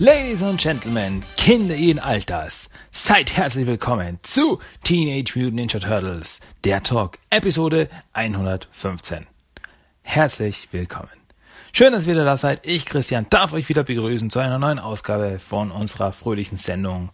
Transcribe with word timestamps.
Ladies 0.00 0.42
and 0.42 0.60
Gentlemen, 0.60 1.22
Kinder 1.36 1.76
jeden 1.76 2.00
Alters, 2.00 2.68
seid 2.90 3.36
herzlich 3.36 3.64
willkommen 3.64 4.18
zu 4.24 4.58
Teenage 4.82 5.38
Mutant 5.38 5.54
Ninja 5.54 5.78
Turtles, 5.78 6.40
der 6.64 6.82
Talk, 6.82 7.18
Episode 7.30 7.88
115. 8.12 9.28
Herzlich 10.02 10.66
willkommen. 10.72 11.12
Schön, 11.72 11.92
dass 11.92 12.08
ihr 12.08 12.14
wieder 12.14 12.24
da 12.24 12.36
seid. 12.36 12.66
Ich, 12.66 12.86
Christian, 12.86 13.28
darf 13.30 13.52
euch 13.52 13.68
wieder 13.68 13.84
begrüßen 13.84 14.30
zu 14.30 14.40
einer 14.40 14.58
neuen 14.58 14.80
Ausgabe 14.80 15.38
von 15.38 15.70
unserer 15.70 16.10
fröhlichen 16.10 16.58
Sendung. 16.58 17.10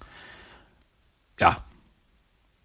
Ja, 1.38 1.62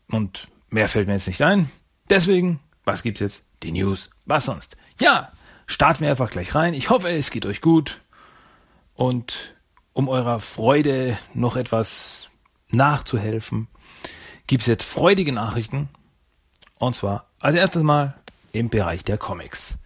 und 0.10 0.48
mehr 0.70 0.88
fällt 0.88 1.08
mir 1.08 1.16
jetzt 1.16 1.28
nicht 1.28 1.42
ein. 1.42 1.70
Deswegen, 2.10 2.62
was 2.86 3.04
gibt's 3.04 3.20
jetzt? 3.20 3.44
Die 3.64 3.74
News. 3.74 4.10
Was 4.24 4.46
sonst? 4.46 4.78
Ja, 4.98 5.34
starten 5.68 6.06
wir 6.06 6.10
einfach 6.10 6.30
gleich 6.30 6.56
rein. 6.56 6.74
Ich 6.74 6.90
hoffe, 6.90 7.10
es 7.10 7.32
geht 7.32 7.46
euch 7.46 7.60
gut. 7.60 8.00
Und 8.94 9.55
um 9.96 10.10
eurer 10.10 10.40
Freude 10.42 11.18
noch 11.34 11.56
etwas 11.56 12.30
nachzuhelfen, 12.70 13.70
gibt's 14.46 14.68
jetzt 14.68 14.84
freudige 14.84 15.32
Nachrichten. 15.32 15.90
Und 16.78 16.98
zwar 16.98 17.28
als 17.40 17.56
erstes 17.56 17.82
Mal 17.82 18.14
im 18.52 18.70
Bereich 18.70 19.06
der 19.06 19.18
Comics. 19.18 19.78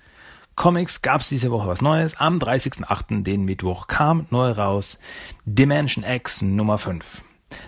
Comics 0.56 1.04
gab's 1.04 1.30
diese 1.30 1.52
Woche 1.52 1.68
was 1.68 1.82
Neues. 1.82 2.18
Am 2.18 2.40
30.08., 2.40 3.24
den 3.24 3.46
Mittwoch, 3.46 3.86
kam 3.88 4.26
neu 4.32 4.50
raus 4.52 4.98
Dimension 5.46 6.04
X 6.04 6.42
Nummer 6.42 6.80
5. 6.80 7.24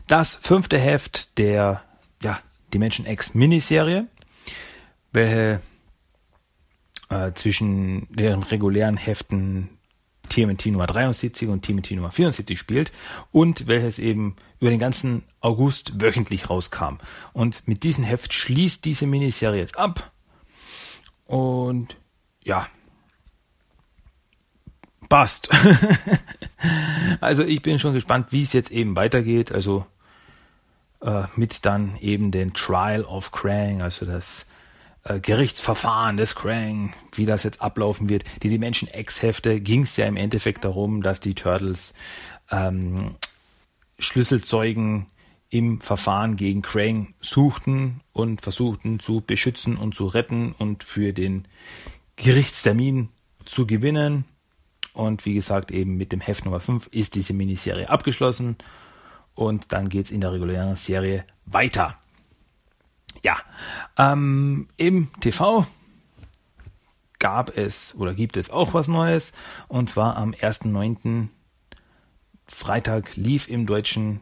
Das 0.07 0.35
fünfte 0.35 0.79
Heft 0.79 1.37
der 1.37 1.83
ja, 2.23 2.39
Dimension 2.73 3.05
X 3.05 3.35
Miniserie, 3.35 4.07
welche 5.13 5.61
äh, 7.09 7.33
zwischen 7.33 8.07
den 8.09 8.41
regulären 8.41 8.97
Heften 8.97 9.69
TMNT 10.31 10.67
Nummer 10.67 10.87
73 10.87 11.49
und 11.49 11.63
TMNT 11.63 11.91
Nummer 11.91 12.11
74 12.11 12.57
spielt 12.57 12.91
und 13.31 13.67
welches 13.67 13.99
eben 13.99 14.35
über 14.59 14.69
den 14.69 14.79
ganzen 14.79 15.23
August 15.41 16.01
wöchentlich 16.01 16.49
rauskam. 16.49 16.97
Und 17.33 17.67
mit 17.67 17.83
diesem 17.83 18.03
Heft 18.03 18.33
schließt 18.33 18.85
diese 18.85 19.05
Miniserie 19.05 19.59
jetzt 19.59 19.77
ab. 19.77 20.11
Und 21.25 21.97
ja, 22.43 22.67
passt. 25.09 25.49
also 27.21 27.43
ich 27.43 27.61
bin 27.61 27.79
schon 27.79 27.93
gespannt, 27.93 28.27
wie 28.31 28.41
es 28.41 28.53
jetzt 28.53 28.71
eben 28.71 28.95
weitergeht. 28.95 29.51
Also 29.51 29.85
äh, 31.01 31.23
mit 31.35 31.65
dann 31.65 31.97
eben 31.99 32.31
den 32.31 32.53
Trial 32.53 33.03
of 33.03 33.31
Krang, 33.31 33.81
also 33.81 34.05
das 34.05 34.45
äh, 35.03 35.19
Gerichtsverfahren 35.19 36.17
des 36.17 36.35
Krang, 36.35 36.93
wie 37.13 37.25
das 37.25 37.43
jetzt 37.43 37.61
ablaufen 37.61 38.09
wird. 38.09 38.23
Die 38.43 38.49
Dimension 38.49 38.89
X-Hefte 38.93 39.59
ging 39.59 39.83
es 39.83 39.97
ja 39.97 40.05
im 40.05 40.17
Endeffekt 40.17 40.63
darum, 40.65 41.01
dass 41.01 41.19
die 41.19 41.33
Turtles 41.33 41.93
ähm, 42.51 43.15
Schlüsselzeugen 43.99 45.07
im 45.49 45.81
Verfahren 45.81 46.35
gegen 46.35 46.61
Krang 46.61 47.13
suchten 47.19 48.01
und 48.13 48.41
versuchten 48.41 48.99
zu 48.99 49.21
beschützen 49.21 49.75
und 49.75 49.95
zu 49.95 50.05
retten 50.07 50.53
und 50.53 50.83
für 50.83 51.13
den 51.13 51.47
Gerichtstermin 52.15 53.09
zu 53.45 53.67
gewinnen. 53.67 54.25
Und 54.93 55.25
wie 55.25 55.33
gesagt, 55.33 55.71
eben 55.71 55.97
mit 55.97 56.11
dem 56.11 56.21
Heft 56.21 56.45
Nummer 56.45 56.59
5 56.59 56.87
ist 56.87 57.15
diese 57.15 57.33
Miniserie 57.33 57.89
abgeschlossen. 57.89 58.57
Und 59.33 59.71
dann 59.71 59.89
geht 59.89 60.05
es 60.05 60.11
in 60.11 60.21
der 60.21 60.31
regulären 60.31 60.75
Serie 60.75 61.25
weiter. 61.45 62.00
Ja, 63.21 63.37
ähm, 63.97 64.67
im 64.77 65.09
TV 65.19 65.65
gab 67.19 67.55
es 67.55 67.93
oder 67.95 68.13
gibt 68.13 68.35
es 68.35 68.49
auch 68.49 68.73
was 68.73 68.87
Neues. 68.87 69.31
Und 69.67 69.89
zwar 69.89 70.17
am 70.17 70.31
1.9. 70.31 71.27
Freitag 72.47 73.15
lief 73.15 73.47
im 73.47 73.65
deutschen 73.65 74.21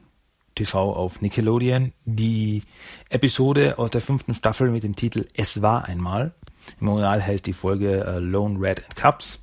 TV 0.55 0.93
auf 0.93 1.21
Nickelodeon 1.21 1.93
die 2.05 2.63
Episode 3.09 3.79
aus 3.79 3.91
der 3.91 4.01
fünften 4.01 4.35
Staffel 4.35 4.69
mit 4.69 4.83
dem 4.83 4.95
Titel 4.95 5.25
Es 5.33 5.61
war 5.61 5.85
einmal. 5.85 6.33
Im 6.81 6.89
Original 6.89 7.25
heißt 7.25 7.47
die 7.47 7.53
Folge 7.53 8.03
äh, 8.03 8.19
Lone 8.19 8.59
Red 8.59 8.83
and 8.83 8.95
Cups, 8.95 9.41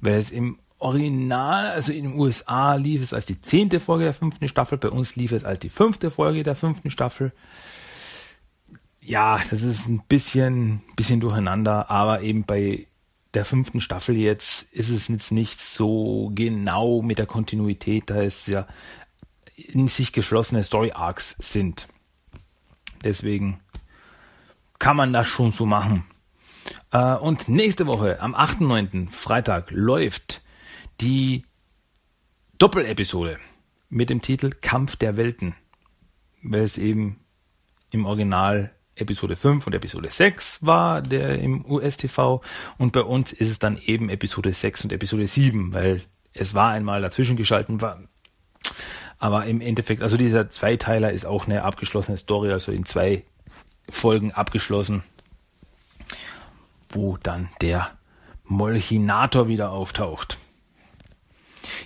weil 0.00 0.14
es 0.14 0.30
im 0.30 0.58
Original, 0.78 1.68
also 1.68 1.92
in 1.92 2.04
den 2.04 2.18
USA 2.18 2.74
lief 2.74 3.02
es 3.02 3.14
als 3.14 3.26
die 3.26 3.40
zehnte 3.40 3.80
Folge 3.80 4.04
der 4.04 4.14
fünften 4.14 4.48
Staffel, 4.48 4.78
bei 4.78 4.88
uns 4.88 5.14
lief 5.14 5.32
es 5.32 5.44
als 5.44 5.60
die 5.60 5.68
fünfte 5.68 6.10
Folge 6.10 6.42
der 6.42 6.56
fünften 6.56 6.90
Staffel 6.90 7.32
ja, 9.02 9.40
das 9.50 9.62
ist 9.62 9.88
ein 9.88 10.02
bisschen, 10.08 10.82
bisschen 10.96 11.20
durcheinander, 11.20 11.90
aber 11.90 12.22
eben 12.22 12.44
bei 12.44 12.86
der 13.34 13.44
fünften 13.44 13.80
Staffel 13.80 14.16
jetzt 14.16 14.72
ist 14.72 14.90
es 14.90 15.08
jetzt 15.08 15.32
nicht 15.32 15.60
so 15.60 16.32
genau 16.34 17.00
mit 17.02 17.18
der 17.18 17.26
Kontinuität, 17.26 18.10
da 18.10 18.22
es 18.22 18.46
ja 18.46 18.66
in 19.54 19.88
sich 19.88 20.12
geschlossene 20.12 20.62
Story 20.62 20.92
Arcs 20.92 21.36
sind. 21.38 21.88
Deswegen 23.04 23.60
kann 24.78 24.96
man 24.96 25.12
das 25.12 25.26
schon 25.26 25.50
so 25.50 25.66
machen. 25.66 26.04
Äh, 26.90 27.14
und 27.14 27.48
nächste 27.48 27.86
Woche, 27.86 28.20
am 28.20 28.34
8.9. 28.34 29.10
Freitag, 29.10 29.70
läuft 29.70 30.42
die 31.00 31.44
Doppelepisode 32.58 33.38
mit 33.88 34.10
dem 34.10 34.22
Titel 34.22 34.50
Kampf 34.50 34.96
der 34.96 35.16
Welten, 35.16 35.54
weil 36.42 36.62
es 36.62 36.78
eben 36.78 37.20
im 37.92 38.06
Original 38.06 38.72
Episode 39.00 39.36
5 39.36 39.66
und 39.66 39.74
Episode 39.74 40.08
6 40.08 40.64
war, 40.64 41.02
der 41.02 41.38
im 41.38 41.64
US-TV. 41.64 42.40
Und 42.78 42.92
bei 42.92 43.02
uns 43.02 43.32
ist 43.32 43.50
es 43.50 43.58
dann 43.58 43.78
eben 43.84 44.08
Episode 44.10 44.52
6 44.52 44.84
und 44.84 44.92
Episode 44.92 45.26
7, 45.26 45.72
weil 45.72 46.02
es 46.32 46.54
war 46.54 46.70
einmal 46.70 47.02
dazwischen 47.02 47.36
geschalten 47.36 47.80
war. 47.80 48.00
Aber 49.18 49.44
im 49.46 49.60
Endeffekt, 49.60 50.02
also 50.02 50.16
dieser 50.16 50.48
Zweiteiler 50.50 51.10
ist 51.10 51.26
auch 51.26 51.46
eine 51.46 51.62
abgeschlossene 51.62 52.16
Story, 52.16 52.52
also 52.52 52.72
in 52.72 52.86
zwei 52.86 53.24
Folgen 53.88 54.32
abgeschlossen, 54.32 55.02
wo 56.88 57.18
dann 57.18 57.50
der 57.60 57.90
Molchinator 58.44 59.48
wieder 59.48 59.70
auftaucht. 59.72 60.38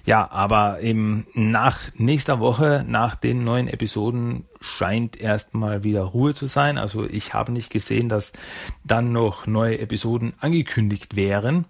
Ja, 0.07 0.31
aber 0.31 0.81
eben 0.81 1.27
nach 1.35 1.91
nächster 1.95 2.41
Woche, 2.41 2.85
nach 2.87 3.15
den 3.15 3.45
neuen 3.45 3.69
Episoden, 3.69 4.47
scheint 4.65 5.17
erstmal 5.17 5.85
wieder 5.85 6.03
Ruhe 6.03 6.35
zu 6.35 6.47
sein. 6.47 6.79
Also 6.79 7.05
ich 7.05 7.35
habe 7.35 7.53
nicht 7.53 7.71
gesehen, 7.71 8.09
dass 8.09 8.33
dann 8.85 9.13
noch 9.13 9.47
neue 9.47 9.79
Episoden 9.79 10.33
angekündigt 10.41 11.17
wären 11.17 11.67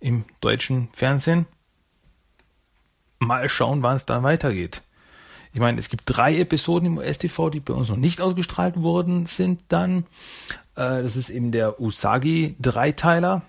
im 0.00 0.24
deutschen 0.40 0.88
Fernsehen. 0.92 1.46
Mal 3.18 3.48
schauen, 3.48 3.82
wann 3.82 3.96
es 3.96 4.06
dann 4.06 4.22
weitergeht. 4.22 4.82
Ich 5.52 5.60
meine, 5.60 5.78
es 5.78 5.88
gibt 5.88 6.02
drei 6.06 6.38
Episoden 6.38 6.86
im 6.86 6.98
US-TV, 6.98 7.48
die 7.48 7.60
bei 7.60 7.72
uns 7.72 7.88
noch 7.88 7.96
nicht 7.96 8.20
ausgestrahlt 8.20 8.82
worden 8.82 9.24
sind 9.26 9.62
dann. 9.68 10.04
Äh, 10.74 11.02
das 11.02 11.16
ist 11.16 11.30
eben 11.30 11.50
der 11.50 11.80
Usagi-Dreiteiler 11.80 13.42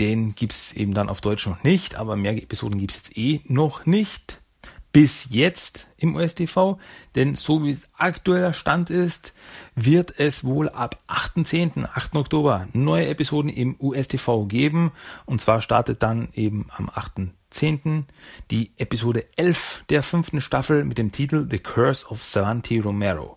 den 0.00 0.34
gibt's 0.34 0.72
eben 0.72 0.94
dann 0.94 1.08
auf 1.08 1.20
Deutsch 1.20 1.46
noch 1.46 1.62
nicht, 1.62 1.94
aber 1.96 2.16
mehr 2.16 2.36
Episoden 2.36 2.78
gibt's 2.78 2.96
jetzt 2.96 3.16
eh 3.16 3.40
noch 3.46 3.86
nicht. 3.86 4.40
Bis 4.96 5.26
jetzt 5.28 5.88
im 5.98 6.16
USTV, 6.16 6.78
denn 7.16 7.34
so 7.34 7.62
wie 7.62 7.70
es 7.70 7.86
aktueller 7.98 8.54
Stand 8.54 8.88
ist, 8.88 9.34
wird 9.74 10.18
es 10.18 10.42
wohl 10.42 10.70
ab 10.70 10.98
8.10., 11.06 11.84
8. 11.84 12.16
Oktober 12.16 12.66
neue 12.72 13.06
Episoden 13.08 13.50
im 13.50 13.76
USTV 13.78 14.46
geben. 14.48 14.92
Und 15.26 15.42
zwar 15.42 15.60
startet 15.60 16.02
dann 16.02 16.30
eben 16.32 16.68
am 16.70 16.88
8.10. 16.88 18.04
die 18.50 18.70
Episode 18.78 19.26
11 19.36 19.84
der 19.90 20.02
fünften 20.02 20.40
Staffel 20.40 20.82
mit 20.82 20.96
dem 20.96 21.12
Titel 21.12 21.46
The 21.50 21.58
Curse 21.58 22.08
of 22.08 22.22
Savanti 22.22 22.78
Romero. 22.78 23.36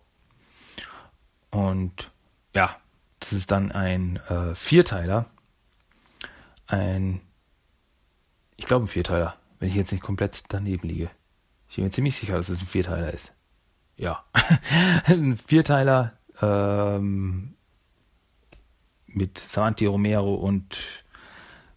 Und 1.52 2.10
ja, 2.56 2.74
das 3.20 3.34
ist 3.34 3.52
dann 3.52 3.74
ein 3.74 4.16
äh, 4.30 4.56
Vierteiler 4.56 5.26
ein, 6.68 7.20
ich 8.56 8.64
glaube 8.64 8.86
ein 8.86 8.88
Vierteiler, 8.88 9.36
wenn 9.60 9.68
ich 9.68 9.76
jetzt 9.76 9.92
nicht 9.92 10.06
komplett 10.06 10.44
daneben 10.48 10.88
liege. 10.88 11.10
Ich 11.70 11.76
bin 11.76 11.86
mir 11.86 11.92
ziemlich 11.92 12.16
sicher, 12.16 12.36
dass 12.36 12.50
es 12.50 12.60
ein 12.60 12.66
Vierteiler 12.66 13.14
ist. 13.14 13.34
Ja, 13.96 14.24
ein 15.06 15.38
Vierteiler 15.38 16.14
ähm, 16.42 17.56
mit 19.06 19.38
Santi 19.38 19.86
Romero 19.86 20.34
und 20.36 21.04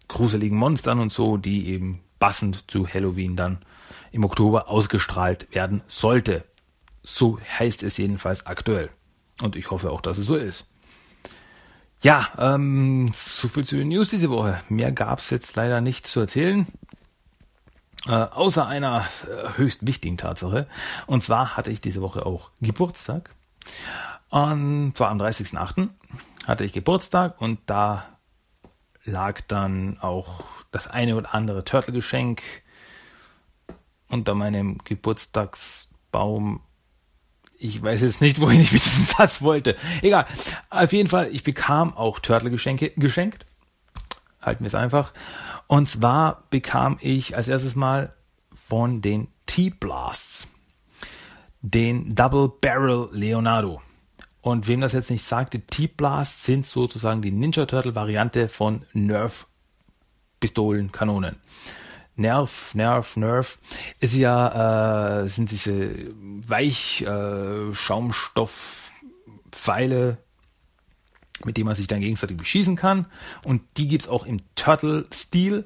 gruseligen 0.07 0.57
Monstern 0.57 0.99
und 0.99 1.11
so, 1.11 1.37
die 1.37 1.67
eben 1.67 2.01
passend 2.19 2.63
zu 2.71 2.87
Halloween 2.87 3.35
dann 3.35 3.59
im 4.11 4.23
Oktober 4.23 4.69
ausgestrahlt 4.69 5.53
werden 5.53 5.81
sollte. 5.87 6.45
So 7.03 7.39
heißt 7.59 7.83
es 7.83 7.97
jedenfalls 7.97 8.45
aktuell. 8.45 8.89
Und 9.41 9.55
ich 9.55 9.71
hoffe 9.71 9.91
auch, 9.91 10.01
dass 10.01 10.17
es 10.17 10.25
so 10.25 10.35
ist. 10.35 10.69
Ja, 12.01 12.29
ähm, 12.37 13.11
so 13.15 13.47
viel 13.47 13.65
zu 13.65 13.77
den 13.77 13.89
News 13.89 14.09
diese 14.09 14.29
Woche. 14.29 14.61
Mehr 14.69 14.91
gab's 14.91 15.29
jetzt 15.29 15.55
leider 15.55 15.81
nicht 15.81 16.05
zu 16.07 16.19
erzählen. 16.21 16.67
Äh, 18.05 18.11
außer 18.11 18.67
einer 18.67 19.05
äh, 19.27 19.57
höchst 19.57 19.87
wichtigen 19.87 20.17
Tatsache. 20.17 20.67
Und 21.07 21.23
zwar 21.23 21.55
hatte 21.55 21.71
ich 21.71 21.79
diese 21.79 22.01
Woche 22.01 22.25
auch 22.25 22.51
Geburtstag. 22.59 23.33
Und 24.29 24.93
zwar 24.95 25.09
am 25.09 25.21
30.08. 25.21 25.89
hatte 26.45 26.65
ich 26.65 26.73
Geburtstag 26.73 27.39
und 27.39 27.59
da 27.65 28.05
lag 29.05 29.41
dann 29.47 29.99
auch 29.99 30.43
das 30.71 30.87
eine 30.87 31.15
oder 31.15 31.33
andere 31.33 31.63
Turtle-Geschenk 31.63 32.41
unter 34.09 34.35
meinem 34.35 34.79
Geburtstagsbaum. 34.83 36.61
Ich 37.57 37.81
weiß 37.81 38.01
jetzt 38.01 38.21
nicht, 38.21 38.41
wohin 38.41 38.59
ich 38.59 38.71
mit 38.73 38.83
diesem 38.83 39.05
Satz 39.05 39.41
wollte. 39.41 39.75
Egal. 40.01 40.25
Auf 40.69 40.91
jeden 40.91 41.09
Fall, 41.09 41.29
ich 41.31 41.43
bekam 41.43 41.95
auch 41.95 42.19
Turtle-Geschenke 42.19 42.91
geschenkt. 42.97 43.45
Halten 44.41 44.63
wir 44.63 44.67
es 44.67 44.75
einfach. 44.75 45.13
Und 45.67 45.89
zwar 45.89 46.43
bekam 46.49 46.97
ich 47.01 47.35
als 47.35 47.47
erstes 47.47 47.75
mal 47.75 48.13
von 48.53 49.01
den 49.01 49.27
T-Blasts 49.45 50.47
den 51.61 52.13
Double 52.13 52.51
Barrel 52.61 53.07
Leonardo. 53.11 53.81
Und 54.41 54.67
wem 54.67 54.81
das 54.81 54.93
jetzt 54.93 55.09
nicht 55.09 55.23
sagt, 55.23 55.53
die 55.53 55.61
T-Blasts 55.61 56.43
sind 56.43 56.65
sozusagen 56.65 57.21
die 57.21 57.31
Ninja 57.31 57.65
Turtle 57.65 57.95
Variante 57.95 58.49
von 58.49 58.85
Nerf 58.93 59.47
Pistolen, 60.39 60.91
Kanonen. 60.91 61.37
Nerv, 62.15 62.75
Nerv, 62.75 63.15
Nerv 63.15 63.57
ist 63.99 64.15
ja, 64.15 65.21
äh, 65.21 65.27
sind 65.27 65.49
diese 65.51 66.13
Weich, 66.47 67.01
äh, 67.01 67.73
Schaumstoff-Pfeile, 67.73 70.17
mit 71.45 71.57
denen 71.57 71.67
man 71.67 71.75
sich 71.75 71.87
dann 71.87 72.01
gegenseitig 72.01 72.37
beschießen 72.37 72.75
kann. 72.75 73.05
Und 73.43 73.61
die 73.77 73.87
gibt 73.87 74.03
es 74.03 74.09
auch 74.09 74.25
im 74.25 74.37
Turtle-Stil. 74.55 75.65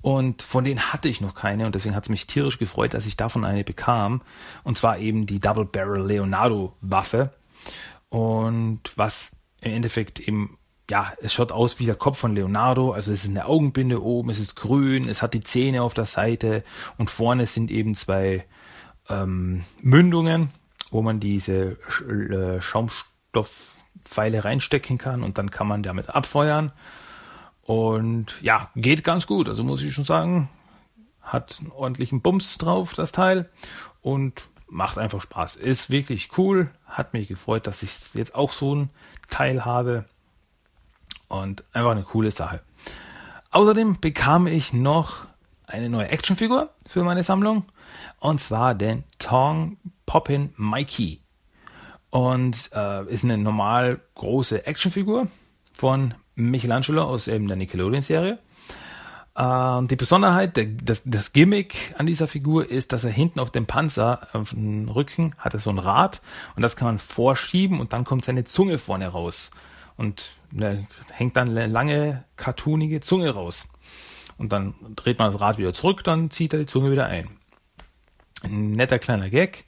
Und 0.00 0.42
von 0.42 0.64
denen 0.64 0.92
hatte 0.92 1.08
ich 1.08 1.20
noch 1.20 1.34
keine 1.34 1.64
und 1.64 1.76
deswegen 1.76 1.94
hat 1.94 2.04
es 2.04 2.10
mich 2.10 2.26
tierisch 2.26 2.58
gefreut, 2.58 2.92
dass 2.92 3.06
ich 3.06 3.16
davon 3.16 3.44
eine 3.44 3.62
bekam. 3.62 4.22
Und 4.64 4.76
zwar 4.76 4.98
eben 4.98 5.26
die 5.26 5.38
Double 5.38 5.64
Barrel 5.64 6.04
Leonardo 6.04 6.76
Waffe. 6.80 7.32
Und 8.08 8.80
was 8.96 9.30
im 9.60 9.72
Endeffekt 9.72 10.18
eben, 10.18 10.58
ja, 10.90 11.12
es 11.22 11.32
schaut 11.32 11.52
aus 11.52 11.78
wie 11.78 11.86
der 11.86 11.94
Kopf 11.94 12.18
von 12.18 12.34
Leonardo. 12.34 12.92
Also 12.92 13.12
es 13.12 13.22
ist 13.22 13.30
eine 13.30 13.46
Augenbinde 13.46 14.02
oben, 14.02 14.30
es 14.30 14.40
ist 14.40 14.56
grün, 14.56 15.08
es 15.08 15.22
hat 15.22 15.34
die 15.34 15.40
Zähne 15.40 15.82
auf 15.82 15.94
der 15.94 16.06
Seite 16.06 16.64
und 16.98 17.08
vorne 17.08 17.46
sind 17.46 17.70
eben 17.70 17.94
zwei 17.94 18.44
ähm, 19.08 19.64
Mündungen, 19.80 20.48
wo 20.90 21.00
man 21.00 21.20
diese 21.20 21.78
äh, 22.08 22.60
Schaumstoffpfeile 24.02 24.44
reinstecken 24.44 24.98
kann 24.98 25.22
und 25.22 25.38
dann 25.38 25.50
kann 25.50 25.66
man 25.66 25.82
damit 25.82 26.10
abfeuern. 26.10 26.72
Und 27.62 28.36
ja, 28.40 28.70
geht 28.74 29.04
ganz 29.04 29.26
gut. 29.26 29.48
Also 29.48 29.64
muss 29.64 29.82
ich 29.82 29.94
schon 29.94 30.04
sagen, 30.04 30.48
hat 31.20 31.58
einen 31.60 31.70
ordentlichen 31.70 32.20
Bums 32.20 32.58
drauf, 32.58 32.94
das 32.94 33.12
Teil. 33.12 33.48
Und 34.00 34.48
macht 34.68 34.98
einfach 34.98 35.20
Spaß. 35.20 35.56
Ist 35.56 35.90
wirklich 35.90 36.36
cool. 36.38 36.70
Hat 36.86 37.12
mich 37.12 37.28
gefreut, 37.28 37.66
dass 37.66 37.82
ich 37.82 37.92
jetzt 38.14 38.34
auch 38.34 38.52
so 38.52 38.74
ein 38.74 38.90
Teil 39.28 39.64
habe. 39.64 40.04
Und 41.28 41.64
einfach 41.72 41.92
eine 41.92 42.02
coole 42.02 42.30
Sache. 42.30 42.60
Außerdem 43.50 44.00
bekam 44.00 44.46
ich 44.46 44.72
noch 44.72 45.26
eine 45.66 45.88
neue 45.88 46.08
Actionfigur 46.08 46.70
für 46.86 47.04
meine 47.04 47.22
Sammlung. 47.22 47.64
Und 48.18 48.40
zwar 48.40 48.74
den 48.74 49.04
Tong 49.18 49.78
Poppin 50.04 50.52
Mikey. 50.56 51.21
Und 52.12 52.70
äh, 52.74 53.10
ist 53.10 53.24
eine 53.24 53.38
normal 53.38 54.00
große 54.16 54.66
Actionfigur 54.66 55.28
von 55.72 56.12
Michelangelo 56.34 57.04
aus 57.04 57.26
eben 57.26 57.48
der 57.48 57.56
Nickelodeon-Serie. 57.56 58.38
Äh, 59.34 59.86
die 59.86 59.96
Besonderheit, 59.96 60.58
der, 60.58 60.66
das, 60.66 61.02
das 61.06 61.32
Gimmick 61.32 61.94
an 61.96 62.04
dieser 62.04 62.28
Figur 62.28 62.70
ist, 62.70 62.92
dass 62.92 63.04
er 63.04 63.10
hinten 63.10 63.40
auf 63.40 63.50
dem 63.50 63.64
Panzer, 63.64 64.28
auf 64.34 64.50
dem 64.50 64.90
Rücken, 64.90 65.32
hat 65.38 65.54
er 65.54 65.60
so 65.60 65.70
ein 65.70 65.78
Rad 65.78 66.20
und 66.54 66.60
das 66.60 66.76
kann 66.76 66.84
man 66.84 66.98
vorschieben 66.98 67.80
und 67.80 67.94
dann 67.94 68.04
kommt 68.04 68.26
seine 68.26 68.44
Zunge 68.44 68.76
vorne 68.76 69.08
raus. 69.08 69.50
Und 69.96 70.32
da 70.50 70.76
hängt 71.12 71.38
dann 71.38 71.48
eine 71.48 71.66
lange, 71.66 72.24
cartoonige 72.36 73.00
Zunge 73.00 73.30
raus. 73.30 73.68
Und 74.36 74.52
dann 74.52 74.74
dreht 74.96 75.18
man 75.18 75.32
das 75.32 75.40
Rad 75.40 75.56
wieder 75.56 75.72
zurück, 75.72 76.04
dann 76.04 76.30
zieht 76.30 76.52
er 76.52 76.58
die 76.58 76.66
Zunge 76.66 76.90
wieder 76.90 77.06
ein. 77.06 77.30
Ein 78.42 78.72
netter 78.72 78.98
kleiner 78.98 79.30
Gag. 79.30 79.64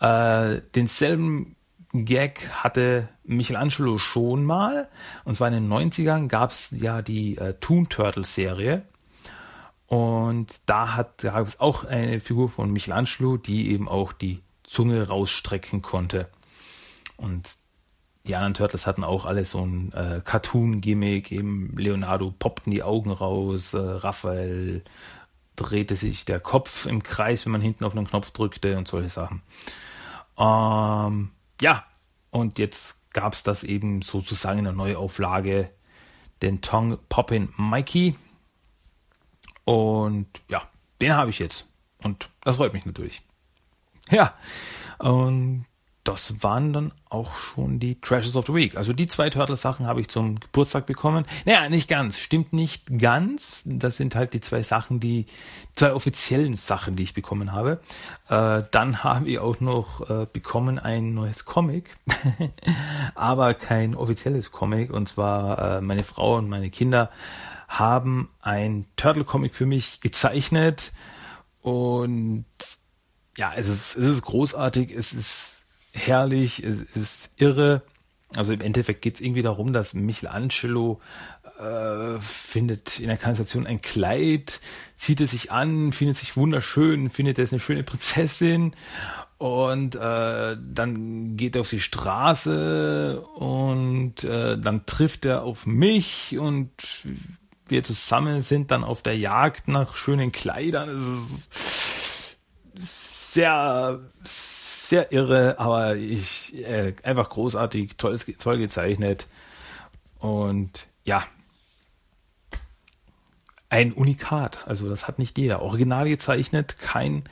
Äh, 0.00 0.62
denselben 0.74 1.54
Gag 1.92 2.48
hatte 2.50 3.08
Michelangelo 3.24 3.98
schon 3.98 4.44
mal. 4.44 4.88
Und 5.24 5.34
zwar 5.34 5.48
in 5.48 5.54
den 5.54 5.68
90ern 5.68 6.28
gab 6.28 6.50
es 6.50 6.70
ja 6.70 7.02
die 7.02 7.36
äh, 7.36 7.54
Toon 7.60 7.88
Turtles 7.88 8.34
Serie. 8.34 8.82
Und 9.86 10.60
da 10.66 11.06
gab 11.18 11.46
es 11.46 11.60
auch 11.60 11.84
eine 11.84 12.18
Figur 12.20 12.48
von 12.48 12.72
Michelangelo, 12.72 13.36
die 13.36 13.70
eben 13.70 13.88
auch 13.88 14.12
die 14.12 14.40
Zunge 14.64 15.06
rausstrecken 15.06 15.82
konnte. 15.82 16.28
Und 17.18 17.56
die 18.26 18.36
anderen 18.36 18.54
Turtles 18.54 18.86
hatten 18.86 19.04
auch 19.04 19.26
alle 19.26 19.44
so 19.44 19.66
ein 19.66 19.92
äh, 19.92 20.22
Cartoon-Gimmick. 20.24 21.30
Eben 21.30 21.76
Leonardo 21.76 22.32
poppten 22.38 22.70
die 22.70 22.82
Augen 22.82 23.10
raus, 23.10 23.74
äh, 23.74 23.78
Raphael 23.78 24.82
drehte 25.56 25.96
sich 25.96 26.24
der 26.24 26.40
Kopf 26.40 26.86
im 26.86 27.02
Kreis, 27.02 27.44
wenn 27.44 27.52
man 27.52 27.60
hinten 27.60 27.84
auf 27.84 27.94
einen 27.94 28.08
Knopf 28.08 28.30
drückte 28.30 28.78
und 28.78 28.88
solche 28.88 29.10
Sachen. 29.10 29.42
Ähm, 30.38 31.30
ja, 31.60 31.84
und 32.30 32.58
jetzt 32.58 33.12
gab 33.12 33.34
es 33.34 33.42
das 33.42 33.64
eben 33.64 34.02
sozusagen 34.02 34.58
in 34.58 34.64
der 34.64 34.72
Neuauflage, 34.72 35.70
den 36.40 36.60
Tong 36.60 36.98
Poppin 37.08 37.52
Mikey. 37.56 38.16
Und 39.64 40.28
ja, 40.48 40.68
den 41.00 41.14
habe 41.14 41.30
ich 41.30 41.38
jetzt. 41.38 41.68
Und 42.02 42.30
das 42.40 42.56
freut 42.56 42.72
mich 42.72 42.86
natürlich. 42.86 43.22
Ja, 44.10 44.34
und 44.98 45.66
das 46.04 46.42
waren 46.42 46.72
dann 46.72 46.92
auch 47.08 47.36
schon 47.36 47.78
die 47.78 48.00
Treasures 48.00 48.34
of 48.34 48.46
the 48.46 48.54
Week. 48.54 48.76
Also 48.76 48.92
die 48.92 49.06
zwei 49.06 49.30
Turtles-Sachen 49.30 49.86
habe 49.86 50.00
ich 50.00 50.08
zum 50.08 50.40
Geburtstag 50.40 50.84
bekommen. 50.86 51.26
Naja, 51.44 51.68
nicht 51.68 51.88
ganz. 51.88 52.18
Stimmt 52.18 52.52
nicht 52.52 52.98
ganz. 52.98 53.62
Das 53.64 53.98
sind 53.98 54.16
halt 54.16 54.32
die 54.32 54.40
zwei 54.40 54.64
Sachen, 54.64 54.98
die 54.98 55.26
zwei 55.74 55.92
offiziellen 55.92 56.54
Sachen, 56.54 56.96
die 56.96 57.04
ich 57.04 57.14
bekommen 57.14 57.52
habe. 57.52 57.80
Äh, 58.28 58.62
dann 58.72 59.04
habe 59.04 59.30
ich 59.30 59.38
auch 59.38 59.60
noch 59.60 60.10
äh, 60.10 60.26
bekommen 60.32 60.80
ein 60.80 61.14
neues 61.14 61.44
Comic, 61.44 61.96
aber 63.14 63.54
kein 63.54 63.94
offizielles 63.94 64.50
Comic. 64.50 64.92
Und 64.92 65.08
zwar 65.08 65.78
äh, 65.78 65.80
meine 65.80 66.02
Frau 66.02 66.36
und 66.36 66.48
meine 66.48 66.70
Kinder 66.70 67.10
haben 67.68 68.28
ein 68.40 68.86
Turtle-Comic 68.96 69.54
für 69.54 69.66
mich 69.66 70.00
gezeichnet. 70.00 70.92
Und 71.60 72.44
ja, 73.36 73.52
es 73.54 73.68
ist, 73.68 73.96
es 73.96 74.08
ist 74.08 74.22
großartig. 74.22 74.90
Es 74.90 75.12
ist 75.12 75.61
herrlich, 75.92 76.62
es 76.62 76.80
ist 76.80 77.30
irre. 77.36 77.82
Also 78.34 78.52
im 78.52 78.60
Endeffekt 78.60 79.02
geht 79.02 79.16
es 79.16 79.20
irgendwie 79.20 79.42
darum, 79.42 79.72
dass 79.72 79.94
Michelangelo 79.94 81.00
äh, 81.58 82.20
findet 82.20 82.98
in 82.98 83.08
der 83.08 83.16
Kanalisation 83.16 83.66
ein 83.66 83.82
Kleid, 83.82 84.60
zieht 84.96 85.20
es 85.20 85.32
sich 85.32 85.52
an, 85.52 85.92
findet 85.92 86.16
sich 86.16 86.36
wunderschön, 86.36 87.10
findet 87.10 87.38
es 87.38 87.52
eine 87.52 87.60
schöne 87.60 87.82
Prinzessin 87.82 88.74
und 89.38 89.96
äh, 89.96 90.56
dann 90.56 91.36
geht 91.36 91.56
er 91.56 91.60
auf 91.60 91.70
die 91.70 91.80
Straße 91.80 93.20
und 93.20 94.24
äh, 94.24 94.56
dann 94.58 94.86
trifft 94.86 95.24
er 95.24 95.42
auf 95.42 95.66
mich 95.66 96.38
und 96.38 96.70
wir 97.68 97.82
zusammen 97.82 98.40
sind 98.40 98.70
dann 98.70 98.84
auf 98.84 99.02
der 99.02 99.16
Jagd 99.18 99.68
nach 99.68 99.94
schönen 99.94 100.32
Kleidern. 100.32 100.88
Es 102.76 102.82
ist 102.82 103.34
sehr, 103.34 104.00
sehr 104.24 104.61
irre, 104.92 105.58
aber 105.58 105.96
ich 105.96 106.54
äh, 106.64 106.94
einfach 107.02 107.30
großartig, 107.30 107.96
toll, 107.96 108.18
toll 108.18 108.58
gezeichnet. 108.58 109.26
Und 110.18 110.86
ja, 111.04 111.24
ein 113.72 113.92
Unikat. 113.92 114.68
Also 114.68 114.88
das 114.90 115.08
hat 115.08 115.18
nicht 115.18 115.38
jeder. 115.38 115.62
Original 115.62 116.06
gezeichnet, 116.06 116.78
kein, 116.78 117.24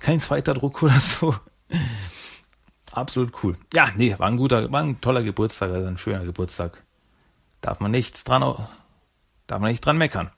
kein 0.00 0.18
zweiter 0.18 0.52
Druck 0.52 0.82
oder 0.82 0.98
so. 0.98 1.36
Absolut 2.90 3.32
cool. 3.42 3.56
Ja, 3.72 3.90
nee, 3.96 4.18
war 4.18 4.28
ein 4.28 4.36
guter, 4.36 4.70
war 4.72 4.82
ein 4.82 5.00
toller 5.00 5.22
Geburtstag, 5.22 5.70
also 5.70 5.86
ein 5.86 5.98
schöner 5.98 6.24
Geburtstag. 6.24 6.82
Darf 7.60 7.80
man 7.80 7.92
nichts 7.92 8.24
dran, 8.24 8.42
darf 9.46 9.60
man 9.60 9.70
nicht 9.70 9.86
dran 9.86 9.96
meckern. 9.96 10.30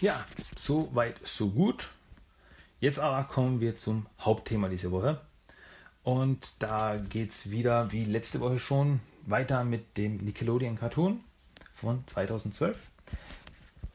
Ja, 0.00 0.24
so 0.56 0.94
weit, 0.94 1.16
so 1.24 1.50
gut. 1.50 1.88
Jetzt 2.80 2.98
aber 2.98 3.24
kommen 3.24 3.60
wir 3.60 3.76
zum 3.76 4.06
Hauptthema 4.18 4.70
dieser 4.70 4.90
Woche. 4.90 5.20
Und 6.02 6.62
da 6.62 6.96
geht 6.96 7.32
es 7.32 7.50
wieder, 7.50 7.92
wie 7.92 8.04
letzte 8.04 8.40
Woche 8.40 8.58
schon, 8.58 9.00
weiter 9.26 9.64
mit 9.64 9.98
dem 9.98 10.16
Nickelodeon 10.16 10.76
Cartoon 10.76 11.20
von 11.74 12.02
2012. 12.06 12.90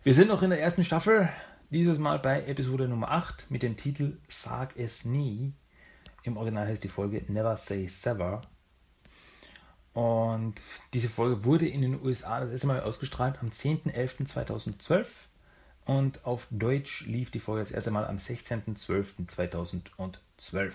Wir 0.03 0.13
sind 0.13 0.27
noch 0.27 0.43
in 0.43 0.51
der 0.51 0.61
ersten 0.61 0.83
Staffel, 0.83 1.29
dieses 1.71 1.97
Mal 1.97 2.19
bei 2.19 2.45
Episode 2.45 2.87
Nummer 2.87 3.09
8 3.09 3.49
mit 3.49 3.63
dem 3.63 3.75
Titel 3.75 4.19
Sag 4.27 4.77
es 4.77 5.03
nie. 5.03 5.53
Im 6.21 6.37
Original 6.37 6.67
heißt 6.67 6.83
die 6.83 6.89
Folge 6.89 7.23
Never 7.27 7.57
Say 7.57 7.87
Sever. 7.87 8.43
Und 9.93 10.61
diese 10.93 11.09
Folge 11.09 11.43
wurde 11.43 11.67
in 11.67 11.81
den 11.81 11.99
USA 12.03 12.39
das 12.39 12.51
erste 12.51 12.67
Mal 12.67 12.81
ausgestrahlt 12.81 13.39
am 13.41 13.49
10.11.2012 13.49 15.07
und 15.85 16.25
auf 16.25 16.47
Deutsch 16.51 17.05
lief 17.05 17.31
die 17.31 17.39
Folge 17.39 17.61
das 17.61 17.71
erste 17.71 17.91
Mal 17.91 18.05
am 18.05 18.17
16.12.2012. 18.17 20.73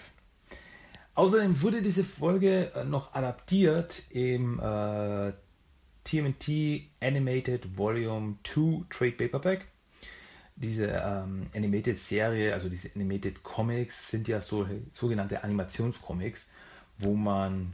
Außerdem 1.14 1.62
wurde 1.62 1.83
diese 1.83 2.05
Folge 2.05 2.73
äh, 2.75 2.85
noch 2.85 3.14
adaptiert 3.14 4.02
im 4.11 4.61
äh, 4.61 5.33
TMT 6.05 6.88
Animated 7.00 7.76
Volume 7.76 8.37
2 8.45 8.85
Trade 8.88 9.12
Paperback. 9.12 9.67
diese 10.57 10.87
ähm, 10.87 11.49
Animated 11.55 11.99
Serie, 11.99 12.55
also 12.55 12.69
diese 12.69 12.90
Animated 12.95 13.43
Comics, 13.43 14.11
sind 14.11 14.29
ja 14.29 14.40
so 14.40 14.67
sogenannte 14.93 15.43
Animationscomics, 15.43 16.49
wo 16.99 17.14
man 17.14 17.73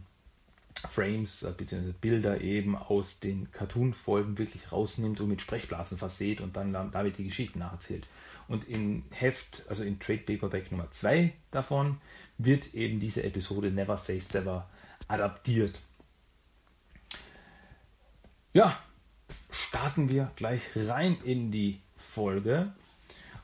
Frames 0.89 1.43
äh, 1.43 1.53
bzw. 1.57 1.93
Bilder 2.01 2.41
eben 2.41 2.77
aus 2.77 3.21
den 3.21 3.51
Cartoon-Folgen 3.53 4.39
wirklich 4.39 4.73
rausnimmt 4.73 5.21
und 5.21 5.29
mit 5.29 5.41
Sprechblasen 5.41 5.99
verseht 5.99 6.41
und 6.41 6.57
dann 6.57 6.73
damit 6.73 7.19
die 7.19 7.27
Geschichten 7.27 7.61
nacherzählt. 7.61 8.07
Und 8.49 8.69
in 8.69 9.05
Heft, 9.11 9.65
also 9.69 9.83
in 9.83 9.99
Trade 9.99 10.21
Paperback 10.21 10.71
Nummer 10.71 10.91
2 10.91 11.33
davon, 11.51 12.01
wird 12.39 12.75
eben 12.75 13.01
diese 13.01 13.25
Episode 13.25 13.71
Never 13.71 13.97
Say 13.97 14.23
Never 14.33 14.69
adaptiert. 15.09 15.81
Ja, 18.53 18.79
starten 19.51 20.09
wir 20.09 20.31
gleich 20.37 20.63
rein 20.77 21.19
in 21.25 21.51
die 21.51 21.81
Folge. 21.97 22.73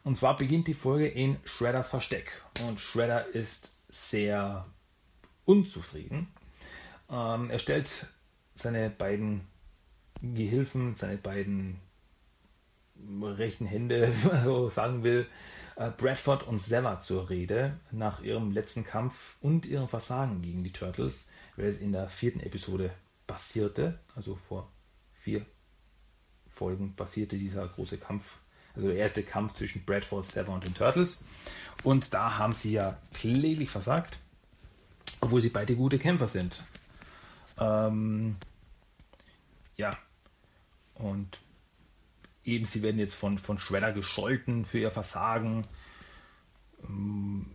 Und 0.04 0.16
zwar 0.16 0.36
beginnt 0.36 0.68
die 0.68 0.74
Folge 0.74 1.08
in 1.08 1.36
Shredders 1.44 1.90
Versteck. 1.90 2.42
Und 2.66 2.80
Shredder 2.80 3.26
ist 3.26 3.76
sehr 3.88 4.66
unzufrieden. 5.44 6.28
Ähm, 7.12 7.50
er 7.50 7.58
stellt 7.58 8.06
seine 8.54 8.88
beiden 8.90 9.46
Gehilfen, 10.22 10.94
seine 10.94 11.18
beiden 11.18 11.80
rechten 13.22 13.66
Hände, 13.66 14.12
wie 14.22 14.28
man 14.28 14.44
so 14.44 14.68
sagen 14.70 15.02
will, 15.02 15.26
äh, 15.76 15.90
Bradford 15.90 16.44
und 16.44 16.58
Sever 16.58 17.00
zur 17.00 17.28
Rede 17.28 17.78
nach 17.90 18.22
ihrem 18.22 18.50
letzten 18.50 18.84
Kampf 18.84 19.36
und 19.40 19.66
ihrem 19.66 19.88
Versagen 19.88 20.42
gegen 20.42 20.64
die 20.64 20.72
Turtles, 20.72 21.30
weil 21.56 21.66
es 21.66 21.78
in 21.78 21.92
der 21.92 22.08
vierten 22.08 22.40
Episode 22.40 22.90
passierte, 23.26 23.98
also 24.14 24.36
vor 24.36 24.70
vier 25.12 25.44
Folgen 26.48 26.94
passierte 26.94 27.36
dieser 27.36 27.66
große 27.66 27.98
Kampf, 27.98 28.38
also 28.74 28.88
der 28.88 28.96
erste 28.96 29.22
Kampf 29.22 29.54
zwischen 29.54 29.84
Bradford, 29.84 30.26
Sever 30.26 30.52
und 30.52 30.64
den 30.64 30.74
Turtles. 30.74 31.22
Und 31.82 32.14
da 32.14 32.38
haben 32.38 32.54
sie 32.54 32.72
ja 32.72 32.98
kläglich 33.12 33.70
versagt, 33.70 34.18
obwohl 35.20 35.40
sie 35.40 35.50
beide 35.50 35.74
gute 35.74 35.98
Kämpfer 35.98 36.28
sind. 36.28 36.62
Ähm, 37.58 38.36
ja, 39.76 39.96
und 40.94 41.38
eben, 42.44 42.64
sie 42.64 42.82
werden 42.82 42.98
jetzt 42.98 43.14
von, 43.14 43.38
von 43.38 43.58
Shredder 43.58 43.92
gescholten 43.92 44.64
für 44.64 44.78
ihr 44.78 44.90
Versagen. 44.90 45.62
Ähm, 46.84 47.46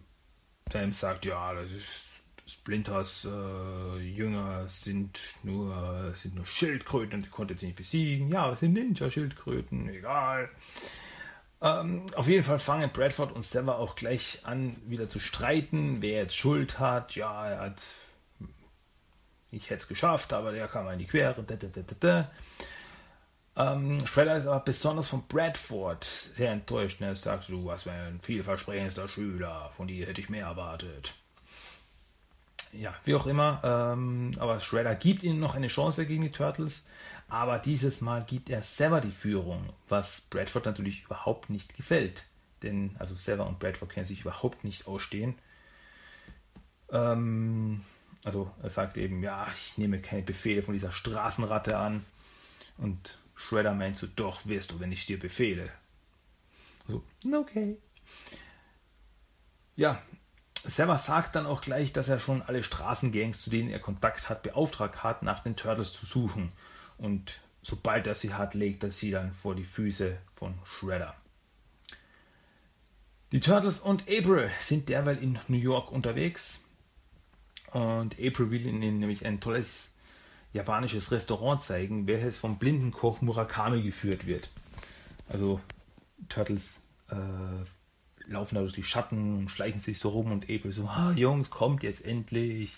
ihm 0.73 0.93
sagt, 0.93 1.25
ja, 1.25 1.53
das 1.53 1.71
ist 1.71 2.07
Splinters 2.47 3.25
äh, 3.25 3.97
Jünger 3.99 4.67
sind 4.69 5.19
nur, 5.43 6.13
sind 6.15 6.35
nur 6.35 6.45
Schildkröten 6.45 7.15
und 7.15 7.25
die 7.25 7.29
konnte 7.29 7.57
sie 7.57 7.67
nicht 7.67 7.75
besiegen. 7.75 8.29
Ja, 8.29 8.51
es 8.51 8.61
sind 8.61 8.73
Ninja-Schildkröten, 8.73 9.89
egal. 9.89 10.49
Ähm, 11.61 12.05
auf 12.15 12.27
jeden 12.27 12.43
Fall 12.43 12.59
fangen 12.59 12.91
Bradford 12.91 13.33
und 13.33 13.43
Sever 13.43 13.79
auch 13.79 13.95
gleich 13.95 14.45
an, 14.45 14.77
wieder 14.85 15.09
zu 15.09 15.19
streiten, 15.19 16.01
wer 16.01 16.21
jetzt 16.21 16.37
Schuld 16.37 16.79
hat. 16.79 17.15
Ja, 17.15 17.49
er 17.49 17.59
hat. 17.59 17.83
Ich 19.51 19.69
hätte 19.69 19.81
es 19.81 19.87
geschafft, 19.87 20.33
aber 20.33 20.51
der 20.51 20.67
kam 20.67 20.87
in 20.89 20.99
die 20.99 21.07
Quere. 21.07 21.43
Da, 21.43 21.55
da, 21.55 21.67
da, 21.99 22.31
ähm, 23.57 24.05
Shredder 24.05 24.37
ist 24.37 24.45
aber 24.45 24.59
besonders 24.59 25.09
von 25.09 25.23
Bradford 25.27 26.03
sehr 26.03 26.51
enttäuscht. 26.51 27.01
Er 27.01 27.15
sagt, 27.15 27.49
du 27.49 27.65
warst 27.65 27.87
ein 27.87 28.19
vielversprechendster 28.21 29.07
Schüler, 29.07 29.71
von 29.75 29.87
dir 29.87 30.05
hätte 30.05 30.21
ich 30.21 30.29
mehr 30.29 30.45
erwartet. 30.45 31.15
Ja, 32.71 32.93
wie 33.05 33.15
auch 33.15 33.25
immer, 33.25 33.61
ähm, 33.63 34.33
aber 34.37 34.59
Shredder 34.59 34.93
gibt 34.93 35.23
ihnen 35.23 35.39
noch 35.39 35.55
eine 35.55 35.69
Chance 35.69 36.05
gegen 36.05 36.21
die 36.21 36.31
Turtles, 36.31 36.85
aber 37.29 37.57
dieses 37.57 38.01
Mal 38.01 38.23
gibt 38.25 38.51
er 38.51 38.61
Sever 38.61 39.01
die 39.01 39.11
Führung, 39.11 39.69
was 39.89 40.21
Bradford 40.29 40.65
natürlich 40.65 41.05
überhaupt 41.05 41.49
nicht 41.49 41.75
gefällt. 41.75 42.25
Denn, 42.61 42.95
also 42.99 43.15
Sever 43.15 43.47
und 43.47 43.57
Bradford 43.57 43.89
können 43.89 44.05
sich 44.05 44.21
überhaupt 44.21 44.63
nicht 44.63 44.85
ausstehen. 44.87 45.35
Ähm, 46.91 47.81
also 48.23 48.51
er 48.61 48.69
sagt 48.69 48.97
eben, 48.97 49.21
ja, 49.23 49.47
ich 49.53 49.77
nehme 49.77 50.01
keine 50.01 50.23
Befehle 50.23 50.63
von 50.63 50.73
dieser 50.73 50.91
Straßenratte 50.91 51.77
an. 51.77 52.05
Und 52.77 53.17
Shredder 53.35 53.73
meint 53.73 53.97
so, 53.97 54.07
doch 54.07 54.45
wirst 54.45 54.71
du, 54.71 54.79
wenn 54.79 54.91
ich 54.91 55.05
dir 55.05 55.19
befehle. 55.19 55.69
So, 56.87 57.03
okay. 57.33 57.77
Ja, 59.75 60.01
Sever 60.63 60.97
sagt 60.97 61.35
dann 61.35 61.45
auch 61.45 61.61
gleich, 61.61 61.93
dass 61.93 62.09
er 62.09 62.19
schon 62.19 62.41
alle 62.41 62.63
Straßengangs, 62.63 63.41
zu 63.41 63.49
denen 63.49 63.69
er 63.69 63.79
Kontakt 63.79 64.29
hat, 64.29 64.43
beauftragt 64.43 65.03
hat, 65.03 65.23
nach 65.23 65.43
den 65.43 65.55
Turtles 65.55 65.93
zu 65.93 66.05
suchen. 66.05 66.51
Und 66.97 67.41
sobald 67.61 68.07
er 68.07 68.15
sie 68.15 68.33
hat, 68.33 68.53
legt 68.53 68.83
er 68.83 68.91
sie 68.91 69.11
dann 69.11 69.33
vor 69.33 69.55
die 69.55 69.63
Füße 69.63 70.17
von 70.35 70.55
Shredder. 70.65 71.15
Die 73.31 73.39
Turtles 73.39 73.79
und 73.79 74.03
April 74.03 74.49
sind 74.61 74.89
derweil 74.89 75.21
in 75.21 75.37
New 75.47 75.57
York 75.57 75.91
unterwegs. 75.91 76.63
Und 77.71 78.15
April 78.19 78.51
will 78.51 78.65
ihnen 78.65 78.99
nämlich 78.99 79.25
ein 79.25 79.39
tolles 79.39 79.93
japanisches 80.53 81.11
Restaurant 81.11 81.61
zeigen, 81.61 82.07
welches 82.07 82.37
vom 82.37 82.57
blinden 82.57 82.91
Koch 82.91 83.21
Murakami 83.21 83.81
geführt 83.81 84.25
wird. 84.25 84.49
Also 85.29 85.59
Turtles 86.29 86.87
äh, 87.09 88.25
laufen 88.31 88.55
da 88.55 88.61
durch 88.61 88.73
die 88.73 88.83
Schatten 88.83 89.37
und 89.37 89.51
schleichen 89.51 89.79
sich 89.79 89.99
so 89.99 90.09
rum 90.09 90.31
und 90.31 90.45
April 90.45 90.71
so, 90.71 90.85
ah, 90.87 91.11
Jungs, 91.15 91.49
kommt 91.49 91.83
jetzt 91.83 92.05
endlich. 92.05 92.75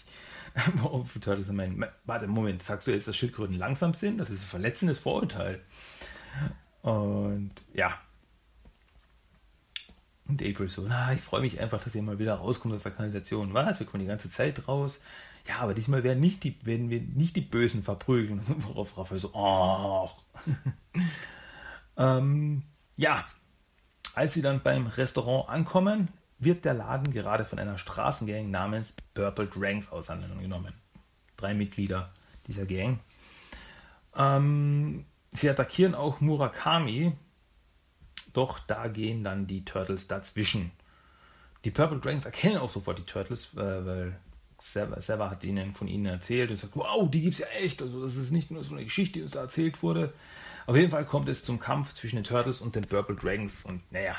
Turtles 1.22 1.51
meinen, 1.51 1.86
warte, 2.05 2.27
Moment, 2.27 2.63
sagst 2.63 2.88
du 2.88 2.91
jetzt, 2.91 3.08
dass 3.08 3.15
Schildkröten 3.15 3.58
langsam 3.58 3.93
sind? 3.93 4.17
Das 4.17 4.29
ist 4.29 4.41
ein 4.41 4.48
verletzendes 4.48 5.00
Vorurteil. 5.00 5.62
Und 6.81 7.51
ja. 7.74 7.98
Und 10.29 10.43
April 10.43 10.69
so, 10.69 10.86
na, 10.88 11.12
ich 11.13 11.21
freue 11.21 11.41
mich 11.41 11.59
einfach, 11.59 11.83
dass 11.83 11.95
ihr 11.95 12.03
mal 12.03 12.19
wieder 12.19 12.36
rauskommt 12.36 12.75
aus 12.75 12.83
der 12.83 12.91
Kanalisation. 12.91 13.53
Was? 13.55 13.79
Wir 13.79 13.88
kommen 13.88 14.01
die 14.01 14.07
ganze 14.07 14.29
Zeit 14.29 14.67
raus. 14.67 15.01
Ja, 15.48 15.57
aber 15.59 15.74
diesmal 15.74 16.03
werden, 16.03 16.19
nicht 16.19 16.43
die, 16.43 16.63
werden 16.63 16.91
wir 16.91 17.01
nicht 17.01 17.36
die 17.36 17.41
Bösen 17.41 17.83
verprügeln. 17.83 18.41
Worauf 18.59 18.95
Raphael 18.95 19.19
so, 19.19 19.31
oh. 19.33 20.09
ähm, 21.98 22.62
ja, 22.95 23.25
als 24.13 24.36
sie 24.36 24.43
dann 24.43 24.62
beim 24.62 24.86
Restaurant 24.86 25.50
ankommen, 25.50 26.09
wird 26.38 26.63
der 26.63 26.75
Laden 26.75 27.12
gerade 27.12 27.43
von 27.43 27.57
einer 27.57 27.79
Straßengang 27.79 28.51
namens 28.51 28.95
Purple 29.15 29.48
Dranks 29.48 29.91
auseinandergenommen. 29.91 30.74
Drei 31.38 31.55
Mitglieder 31.55 32.13
dieser 32.45 32.65
Gang. 32.65 33.00
Ähm, 34.15 35.05
sie 35.31 35.50
attackieren 35.50 35.95
auch 35.95 36.21
Murakami, 36.21 37.13
doch 38.39 38.60
da 38.60 38.88
gehen 38.88 39.22
dann 39.25 39.48
die 39.48 39.65
Turtles 39.65 40.08
dazwischen. 40.08 40.72
Die 41.65 41.72
Purple 41.72 42.00
Dragons 42.00 42.24
erkennen 42.24 42.58
auch 42.58 42.69
sofort 42.69 42.98
die 42.98 43.03
Turtles, 43.03 43.53
äh, 43.55 43.86
weil 43.86 44.17
Sever 44.62 45.29
hat 45.29 45.43
ihnen 45.43 45.74
von 45.74 45.89
ihnen 45.89 46.05
erzählt 46.05 46.50
und 46.50 46.60
sagt, 46.60 46.75
wow, 46.77 47.10
die 47.12 47.19
gibt 47.19 47.34
es 47.34 47.39
ja 47.41 47.48
echt. 47.48 47.81
Also 47.81 48.01
das 48.01 48.15
ist 48.15 48.31
nicht 48.31 48.50
nur 48.50 48.63
so 48.63 48.75
eine 48.75 48.86
Geschichte, 48.86 49.19
die 49.19 49.24
uns 49.24 49.34
da 49.34 49.41
erzählt 49.41 49.84
wurde. 49.84 50.13
Auf 50.67 50.77
jeden 50.77 50.89
Fall 50.89 51.05
kommt 51.05 51.27
es 51.27 51.43
zum 51.43 51.60
Kampf 51.60 51.93
zwischen 51.96 52.15
den 52.15 52.24
Turtles 52.24 52.62
und 52.62 52.75
den 52.75 52.86
Purple 52.86 53.15
Dragons 53.15 53.65
und 53.65 53.81
naja, 53.91 54.15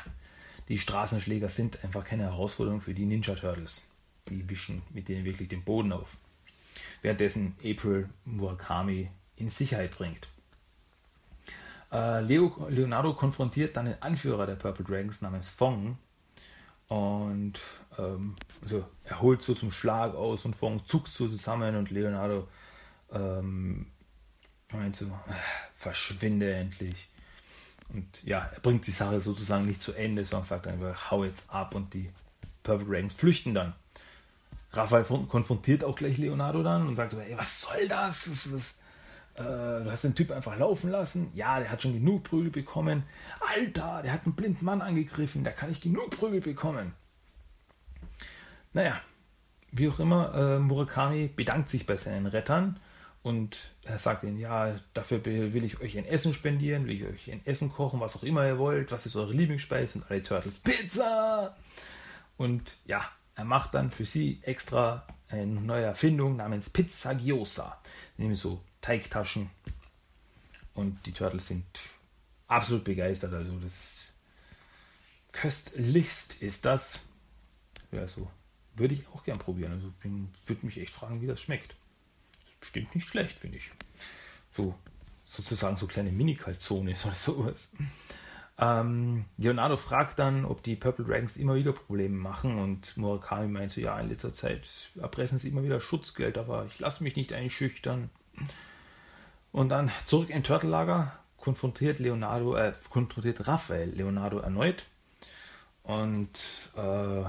die 0.69 0.79
Straßenschläger 0.79 1.49
sind 1.49 1.83
einfach 1.83 2.05
keine 2.05 2.25
Herausforderung 2.25 2.83
für 2.83 2.93
die 2.93 3.07
Ninja 3.07 3.35
Turtles. 3.35 3.87
Die 4.29 4.49
wischen 4.51 4.83
mit 4.91 5.09
denen 5.09 5.25
wirklich 5.25 5.49
den 5.49 5.65
Boden 5.65 5.93
auf. 5.93 6.17
Währenddessen 7.01 7.57
April 7.65 8.11
Murakami 8.27 9.09
in 9.37 9.49
Sicherheit 9.49 9.93
bringt. 9.93 10.29
Äh, 11.93 12.21
Leo, 12.23 12.67
Leonardo 12.69 13.15
konfrontiert 13.15 13.77
dann 13.77 13.87
den 13.87 14.01
Anführer 14.03 14.47
der 14.47 14.55
Purple 14.55 14.85
Dragons 14.85 15.23
namens 15.23 15.49
Fong, 15.49 15.99
und 16.91 17.61
ähm, 17.99 18.35
also 18.63 18.85
er 19.05 19.21
holt 19.21 19.45
so 19.45 19.55
zum 19.55 19.71
Schlag 19.71 20.13
aus 20.17 20.45
und 20.45 20.57
Fong 20.57 20.85
zuckt 20.87 21.07
so 21.07 21.29
zusammen 21.29 21.77
und 21.77 21.93
Leonardo 21.93 22.49
ähm, 23.13 23.87
meint 24.73 24.97
so, 24.97 25.05
äh, 25.07 25.35
verschwinde 25.77 26.53
endlich. 26.53 27.09
Und 27.91 28.25
ja, 28.25 28.51
er 28.53 28.59
bringt 28.59 28.89
die 28.89 28.91
Sache 28.91 29.21
sozusagen 29.21 29.67
nicht 29.67 29.81
zu 29.81 29.93
Ende, 29.93 30.25
sondern 30.25 30.49
sagt 30.49 30.67
einfach, 30.67 31.13
hau 31.13 31.23
jetzt 31.23 31.49
ab 31.49 31.77
und 31.77 31.95
die 31.95 32.11
Purple 32.65 32.87
Dragons 32.89 33.15
flüchten 33.15 33.55
dann. 33.55 33.75
Raphael 34.73 35.05
konfrontiert 35.05 35.85
auch 35.85 35.95
gleich 35.95 36.19
Leonardo 36.19 36.65
dann 36.65 36.89
und 36.89 36.97
sagt 36.97 37.13
so, 37.13 37.21
ey, 37.21 37.39
was 37.39 37.61
soll 37.61 37.87
das? 37.87 38.29
Was, 38.29 38.53
was, 38.53 38.75
du 39.43 39.91
hast 39.91 40.05
den 40.05 40.15
Typ 40.15 40.31
einfach 40.31 40.59
laufen 40.59 40.91
lassen. 40.91 41.31
Ja, 41.35 41.59
der 41.59 41.71
hat 41.71 41.83
schon 41.83 41.95
genug 41.95 42.25
Prügel 42.25 42.51
bekommen. 42.51 43.05
Alter, 43.55 44.03
der 44.03 44.13
hat 44.13 44.25
einen 44.25 44.35
blinden 44.35 44.65
Mann 44.65 44.83
angegriffen. 44.83 45.45
Da 45.45 45.51
kann 45.51 45.71
ich 45.71 45.81
genug 45.81 46.11
Prügel 46.11 46.41
bekommen. 46.41 46.93
Naja, 48.73 49.01
wie 49.73 49.89
auch 49.89 49.99
immer, 50.01 50.35
äh, 50.35 50.59
Murakami 50.59 51.29
bedankt 51.29 51.71
sich 51.71 51.87
bei 51.87 51.97
seinen 51.97 52.27
Rettern 52.27 52.79
und 53.23 53.59
er 53.85 53.99
sagt 53.99 54.25
ihnen, 54.25 54.39
ja, 54.39 54.77
dafür 54.95 55.25
will 55.25 55.65
ich 55.65 55.81
euch 55.81 55.99
ein 55.99 56.07
Essen 56.07 56.33
spendieren, 56.33 56.87
will 56.87 56.97
ich 56.97 57.05
euch 57.05 57.33
ein 57.33 57.45
Essen 57.45 57.71
kochen, 57.71 58.01
was 58.01 58.17
auch 58.17 58.23
immer 58.23 58.47
ihr 58.47 58.59
wollt. 58.59 58.93
Was 58.93 59.07
ist 59.07 59.17
eure 59.17 59.33
Lieblingsspeise? 59.33 59.99
Und 59.99 60.11
alle 60.11 60.23
Turtles, 60.23 60.59
Pizza! 60.59 61.55
Und 62.37 62.77
ja, 62.87 63.03
er 63.35 63.45
macht 63.45 63.75
dann 63.75 63.91
für 63.91 64.07
sie 64.07 64.41
extra 64.43 65.07
eine 65.29 65.47
neue 65.47 65.85
Erfindung 65.85 66.37
namens 66.37 66.71
Pizza 66.71 67.15
Gyosa. 67.15 67.79
Nämlich 68.17 68.41
so 68.41 68.63
Teigtaschen. 68.81 69.51
Und 70.75 71.05
die 71.07 71.13
Turtles 71.13 71.49
sind 71.49 71.65
absolut 72.47 72.85
begeistert. 72.85 73.33
Also 73.33 73.59
das 73.59 74.17
köstlichst 75.33 76.43
ist 76.43 76.65
das. 76.65 77.01
Ja, 77.93 78.07
so 78.09 78.31
würde 78.75 78.95
ich 78.95 79.07
auch 79.09 79.25
gern 79.25 79.39
probieren. 79.39 79.73
Also 79.73 79.93
würde 80.47 80.67
mich 80.67 80.79
echt 80.79 80.93
fragen, 80.93 81.21
wie 81.21 81.27
das 81.27 81.41
schmeckt. 81.41 81.75
Das 82.33 82.53
ist 82.53 82.61
bestimmt 82.61 82.95
nicht 82.95 83.09
schlecht, 83.09 83.39
finde 83.39 83.59
ich. 83.59 83.71
So 84.57 84.75
sozusagen 85.25 85.77
so 85.77 85.87
kleine 85.87 86.11
Mini-Kalzone 86.11 86.95
oder 87.05 87.15
sowas. 87.15 87.71
Ähm, 88.59 89.25
Leonardo 89.39 89.77
fragt 89.77 90.19
dann, 90.19 90.45
ob 90.45 90.63
die 90.63 90.77
Purple 90.77 91.05
Dragons 91.05 91.37
immer 91.37 91.55
wieder 91.55 91.73
Probleme 91.73 92.17
machen 92.17 92.59
und 92.59 92.97
Murakami 92.97 93.49
meint 93.49 93.73
so, 93.73 93.81
ja, 93.81 93.99
in 93.99 94.11
letzter 94.11 94.35
Zeit 94.35 94.91
erpressen 95.01 95.39
sie 95.39 95.49
immer 95.49 95.63
wieder 95.63 95.81
Schutzgeld, 95.81 96.37
aber 96.37 96.67
ich 96.67 96.79
lasse 96.79 97.03
mich 97.03 97.17
nicht 97.17 97.33
einschüchtern. 97.33 98.11
Und 99.53 99.71
dann 99.71 99.91
zurück 100.07 100.31
in 100.31 100.43
Turtle-Lager, 100.43 101.13
konfrontiert 101.37 101.99
Leonardo, 101.99 102.57
äh, 102.57 102.73
konfrontiert 102.91 103.47
Raphael 103.47 103.91
Leonardo 103.91 104.39
erneut 104.39 104.85
und 105.83 106.31
äh, 106.77 107.25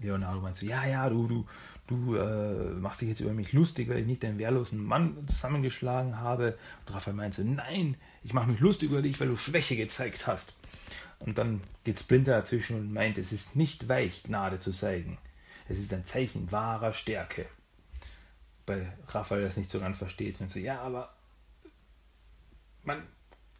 Leonardo 0.00 0.40
meint 0.40 0.56
so, 0.56 0.66
ja, 0.66 0.86
ja, 0.86 1.08
du, 1.08 1.26
du, 1.26 1.46
du 1.86 2.16
äh, 2.16 2.70
machst 2.70 3.00
dich 3.00 3.08
jetzt 3.08 3.20
über 3.20 3.32
mich 3.32 3.52
lustig, 3.52 3.88
weil 3.88 3.98
ich 3.98 4.06
nicht 4.06 4.22
deinen 4.22 4.38
wehrlosen 4.38 4.82
Mann 4.82 5.26
zusammengeschlagen 5.28 6.18
habe. 6.18 6.56
Und 6.86 6.94
Raphael 6.94 7.16
meint 7.16 7.34
so, 7.34 7.42
nein, 7.42 7.96
ich 8.22 8.32
mache 8.32 8.50
mich 8.50 8.60
lustig 8.60 8.90
über 8.90 9.02
dich, 9.02 9.20
weil 9.20 9.28
du 9.28 9.36
Schwäche 9.36 9.76
gezeigt 9.76 10.26
hast. 10.26 10.54
Und 11.18 11.38
dann 11.38 11.60
geht 11.84 12.00
Splinter 12.00 12.40
dazwischen 12.40 12.76
und 12.76 12.92
meint, 12.92 13.18
es 13.18 13.32
ist 13.32 13.56
nicht 13.56 13.88
weich, 13.88 14.22
Gnade 14.22 14.58
zu 14.58 14.72
zeigen. 14.72 15.18
Es 15.68 15.78
ist 15.78 15.92
ein 15.92 16.04
Zeichen 16.04 16.50
wahrer 16.50 16.92
Stärke. 16.92 17.46
Weil 18.66 18.92
Raphael 19.08 19.42
das 19.42 19.56
nicht 19.56 19.70
so 19.70 19.80
ganz 19.80 19.98
versteht. 19.98 20.40
Und 20.40 20.50
so, 20.50 20.58
ja, 20.58 20.80
aber 20.80 21.12
man, 22.84 23.02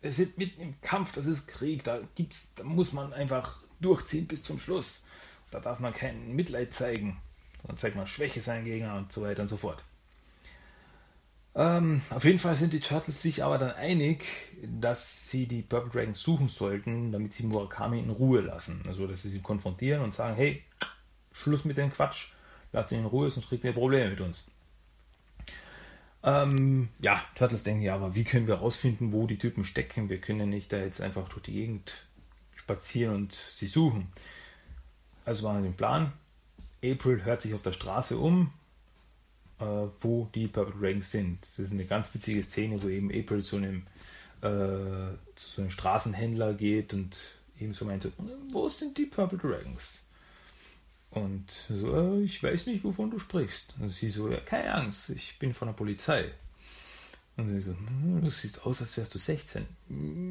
wir 0.00 0.12
sind 0.12 0.38
mitten 0.38 0.60
im 0.60 0.80
Kampf, 0.80 1.12
das 1.12 1.26
ist 1.26 1.46
Krieg, 1.46 1.84
da 1.84 2.00
gibt's, 2.14 2.48
da 2.56 2.64
muss 2.64 2.92
man 2.92 3.12
einfach 3.12 3.62
durchziehen 3.80 4.26
bis 4.26 4.42
zum 4.42 4.58
Schluss. 4.58 5.02
Da 5.50 5.60
darf 5.60 5.80
man 5.80 5.92
kein 5.92 6.34
Mitleid 6.34 6.74
zeigen. 6.74 7.20
Dann 7.64 7.76
zeigt 7.76 7.96
man 7.96 8.06
Schwäche 8.06 8.42
seinen 8.42 8.64
Gegner 8.64 8.96
und 8.96 9.12
so 9.12 9.22
weiter 9.22 9.42
und 9.42 9.48
so 9.48 9.56
fort. 9.56 9.84
Ähm, 11.54 12.00
auf 12.08 12.24
jeden 12.24 12.38
Fall 12.38 12.56
sind 12.56 12.72
die 12.72 12.80
Turtles 12.80 13.20
sich 13.20 13.44
aber 13.44 13.58
dann 13.58 13.72
einig, 13.72 14.24
dass 14.62 15.28
sie 15.28 15.46
die 15.46 15.60
Purple 15.60 15.90
Dragons 15.90 16.22
suchen 16.22 16.48
sollten, 16.48 17.12
damit 17.12 17.34
sie 17.34 17.44
Murakami 17.44 18.00
in 18.00 18.08
Ruhe 18.08 18.40
lassen. 18.40 18.82
Also, 18.88 19.06
dass 19.06 19.22
sie 19.22 19.28
sie 19.28 19.40
konfrontieren 19.40 20.02
und 20.02 20.14
sagen: 20.14 20.34
Hey, 20.34 20.62
Schluss 21.32 21.66
mit 21.66 21.76
dem 21.76 21.92
Quatsch, 21.92 22.28
lasst 22.72 22.92
ihn 22.92 23.00
in 23.00 23.06
Ruhe, 23.06 23.30
sonst 23.30 23.50
kriegt 23.50 23.64
ihr 23.64 23.72
Probleme 23.72 24.10
mit 24.10 24.20
uns. 24.22 24.46
Ähm, 26.24 26.88
ja, 27.00 27.20
Turtles 27.34 27.64
denken 27.64 27.82
ja, 27.82 27.94
aber 27.94 28.14
wie 28.14 28.24
können 28.24 28.46
wir 28.46 28.56
herausfinden, 28.56 29.12
wo 29.12 29.26
die 29.26 29.38
Typen 29.38 29.64
stecken? 29.64 30.08
Wir 30.08 30.20
können 30.20 30.50
nicht 30.50 30.72
da 30.72 30.78
jetzt 30.78 31.00
einfach 31.00 31.28
durch 31.28 31.42
die 31.42 31.52
Gegend 31.52 32.06
spazieren 32.54 33.14
und 33.14 33.34
sie 33.34 33.66
suchen. 33.66 34.08
Also 35.24 35.44
waren 35.44 35.62
sie 35.62 35.68
im 35.68 35.74
Plan. 35.74 36.12
April 36.84 37.24
hört 37.24 37.42
sich 37.42 37.54
auf 37.54 37.62
der 37.62 37.72
Straße 37.72 38.16
um, 38.16 38.52
äh, 39.58 39.64
wo 40.00 40.28
die 40.34 40.48
Purple 40.48 40.74
Dragons 40.80 41.10
sind. 41.10 41.42
Das 41.42 41.58
ist 41.58 41.72
eine 41.72 41.84
ganz 41.84 42.12
witzige 42.14 42.42
Szene, 42.42 42.82
wo 42.82 42.88
eben 42.88 43.10
April 43.10 43.42
zu 43.42 43.56
einem, 43.56 43.86
äh, 44.42 45.14
zu 45.36 45.60
einem 45.60 45.70
Straßenhändler 45.70 46.54
geht 46.54 46.94
und 46.94 47.16
eben 47.58 47.74
so 47.74 47.84
meinte, 47.84 48.12
wo 48.50 48.68
sind 48.68 48.96
die 48.98 49.06
Purple 49.06 49.38
Dragons? 49.38 50.02
Und 51.12 51.51
so, 51.68 51.94
äh, 51.94 52.22
ich 52.22 52.42
weiß 52.42 52.66
nicht, 52.66 52.85
wovon 52.85 53.11
du 53.11 53.18
sprichst. 53.18 53.75
Und 53.79 53.90
sie 53.90 54.09
so, 54.09 54.31
ja, 54.31 54.40
keine 54.40 54.75
Angst, 54.75 55.11
ich 55.11 55.38
bin 55.38 55.53
von 55.53 55.68
der 55.68 55.75
Polizei. 55.75 56.33
Und 57.37 57.51
sie 57.51 57.61
so, 57.61 57.72
hm, 57.72 58.22
du 58.22 58.31
siehst 58.31 58.64
aus, 58.66 58.81
als 58.81 58.96
wärst 58.96 59.14
du 59.14 59.18
16. 59.18 59.66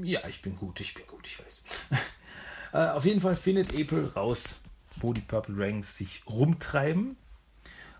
Ja, 0.03 0.27
ich 0.27 0.41
bin 0.41 0.55
gut, 0.55 0.79
ich 0.79 0.95
bin 0.95 1.05
gut, 1.05 1.25
ich 1.27 1.39
weiß. 1.39 1.61
äh, 2.73 2.89
auf 2.89 3.05
jeden 3.05 3.21
Fall 3.21 3.35
findet 3.35 3.79
April 3.79 4.11
raus, 4.15 4.59
wo 4.95 5.13
die 5.13 5.21
Purple 5.21 5.55
Dragons 5.55 5.97
sich 5.97 6.23
rumtreiben. 6.27 7.15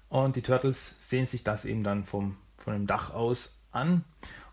Und 0.09 0.35
die 0.35 0.41
Turtles 0.41 0.95
sehen 0.99 1.27
sich 1.27 1.43
das 1.43 1.65
eben 1.65 1.83
dann 1.83 2.03
vom, 2.03 2.37
von 2.57 2.73
dem 2.73 2.87
Dach 2.87 3.13
aus 3.13 3.53
an 3.71 4.03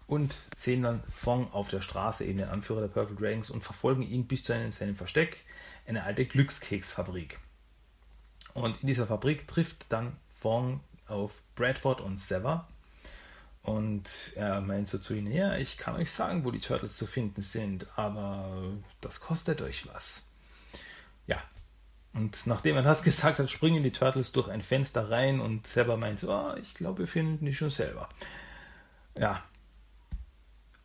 und 0.06 0.34
sehen 0.54 0.82
dann 0.82 1.02
Fong 1.10 1.50
auf 1.52 1.68
der 1.68 1.80
Straße, 1.80 2.26
eben 2.26 2.38
den 2.38 2.48
Anführer 2.48 2.82
der 2.82 2.88
Purple 2.88 3.16
Dragons, 3.16 3.50
und 3.50 3.64
verfolgen 3.64 4.02
ihn 4.02 4.26
bis 4.26 4.42
zu 4.42 4.52
einem, 4.52 4.70
seinem 4.70 4.96
Versteck, 4.96 5.44
eine 5.86 6.04
alte 6.04 6.26
Glückskeksfabrik. 6.26 7.38
Und 8.62 8.80
in 8.82 8.86
dieser 8.86 9.06
Fabrik 9.06 9.46
trifft 9.48 9.86
dann 9.88 10.16
Fong 10.38 10.80
auf 11.06 11.42
Bradford 11.54 12.00
und 12.00 12.20
Sever. 12.20 12.68
Und 13.62 14.08
er 14.34 14.60
meint 14.60 14.88
so 14.88 14.98
zu 14.98 15.14
ihnen, 15.14 15.32
ja, 15.32 15.56
ich 15.56 15.76
kann 15.76 15.96
euch 15.96 16.10
sagen, 16.10 16.44
wo 16.44 16.50
die 16.50 16.60
Turtles 16.60 16.96
zu 16.96 17.06
finden 17.06 17.42
sind, 17.42 17.86
aber 17.96 18.72
das 19.00 19.20
kostet 19.20 19.60
euch 19.60 19.86
was. 19.92 20.24
Ja, 21.26 21.42
und 22.14 22.46
nachdem 22.46 22.76
er 22.76 22.82
das 22.82 23.02
gesagt 23.04 23.38
hat, 23.38 23.50
springen 23.50 23.82
die 23.82 23.90
Turtles 23.90 24.32
durch 24.32 24.48
ein 24.48 24.62
Fenster 24.62 25.10
rein 25.10 25.40
und 25.40 25.66
Sever 25.66 25.96
meint, 25.96 26.24
oh, 26.24 26.54
ich 26.60 26.74
glaube, 26.74 27.00
wir 27.00 27.06
finden 27.06 27.44
die 27.44 27.54
schon 27.54 27.70
selber. 27.70 28.08
Ja. 29.18 29.42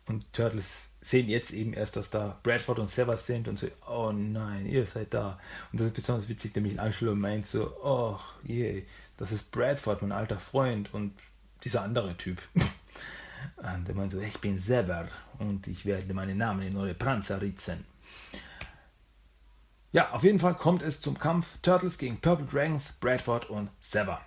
Und 0.06 0.30
Turtles 0.34 0.92
sehen 1.00 1.28
jetzt 1.28 1.52
eben 1.52 1.72
erst, 1.72 1.96
dass 1.96 2.10
da 2.10 2.38
Bradford 2.42 2.78
und 2.78 2.90
Sever 2.90 3.16
sind 3.16 3.48
und 3.48 3.58
so, 3.58 3.68
oh 3.88 4.12
nein, 4.12 4.66
ihr 4.66 4.86
seid 4.86 5.14
da. 5.14 5.38
Und 5.72 5.80
das 5.80 5.88
ist 5.88 5.94
besonders 5.94 6.28
witzig, 6.28 6.54
nämlich 6.54 6.78
Angelo 6.78 7.14
meint 7.14 7.46
so, 7.46 7.74
oh 7.82 8.18
je, 8.42 8.84
das 9.16 9.32
ist 9.32 9.50
Bradford, 9.50 10.02
mein 10.02 10.12
alter 10.12 10.38
Freund 10.38 10.92
und 10.92 11.14
dieser 11.62 11.82
andere 11.82 12.16
Typ. 12.16 12.42
und 12.54 13.88
der 13.88 13.94
meint 13.94 14.12
so, 14.12 14.20
ich 14.20 14.38
bin 14.40 14.58
Sever 14.58 15.08
und 15.38 15.66
ich 15.68 15.86
werde 15.86 16.12
meinen 16.12 16.36
Namen 16.36 16.62
in 16.62 16.76
eure 16.76 16.94
Panzer 16.94 17.40
ritzen. 17.40 17.84
Ja, 19.92 20.10
auf 20.10 20.24
jeden 20.24 20.40
Fall 20.40 20.54
kommt 20.54 20.82
es 20.82 21.00
zum 21.00 21.18
Kampf 21.18 21.56
Turtles 21.62 21.98
gegen 21.98 22.20
Purple 22.20 22.46
Dragons, 22.46 22.92
Bradford 22.94 23.48
und 23.48 23.70
Sever. 23.80 24.20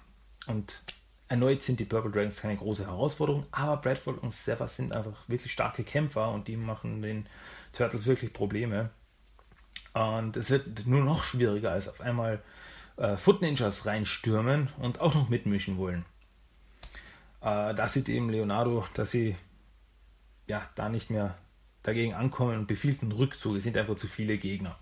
Und 0.48 0.82
erneut 1.28 1.64
sind 1.64 1.80
die 1.80 1.86
Purple 1.86 2.12
Dragons 2.12 2.42
keine 2.42 2.58
große 2.58 2.86
Herausforderung, 2.86 3.46
aber 3.52 3.78
Bradford 3.78 4.22
und 4.22 4.34
Sever 4.34 4.68
sind 4.68 4.96
einfach 4.96 5.28
wirklich 5.28 5.52
starke 5.52 5.84
Kämpfer 5.84 6.32
und 6.32 6.48
die 6.48 6.58
machen 6.58 7.02
den 7.02 7.28
Turtles 7.74 8.06
wirklich 8.06 8.34
Probleme. 8.34 8.90
Und 9.94 10.38
es 10.38 10.50
wird 10.50 10.86
nur 10.86 11.04
noch 11.04 11.24
schwieriger, 11.24 11.72
als 11.72 11.90
auf 11.90 12.02
einmal 12.02 12.42
äh, 12.98 13.18
Foot 13.18 13.42
Ninjas 13.42 13.86
reinstürmen 13.86 14.70
und 14.80 15.00
auch 15.02 15.14
noch 15.14 15.30
mitmischen 15.30 15.78
wollen. 15.78 16.06
Äh, 17.42 17.74
da 17.74 17.88
sieht 17.88 18.10
eben 18.10 18.30
Leonardo, 18.30 18.86
dass 18.94 19.12
sie 19.12 19.36
ja 20.48 20.68
da 20.76 20.90
nicht 20.90 21.10
mehr 21.10 21.38
dagegen 21.84 22.14
ankommen 22.14 22.58
und 22.58 22.68
befiehlt 22.68 23.02
einen 23.02 23.12
Rückzug. 23.12 23.58
Es 23.58 23.64
sind 23.64 23.78
einfach 23.78 23.96
zu 23.96 24.08
viele 24.08 24.38
Gegner. 24.38 24.78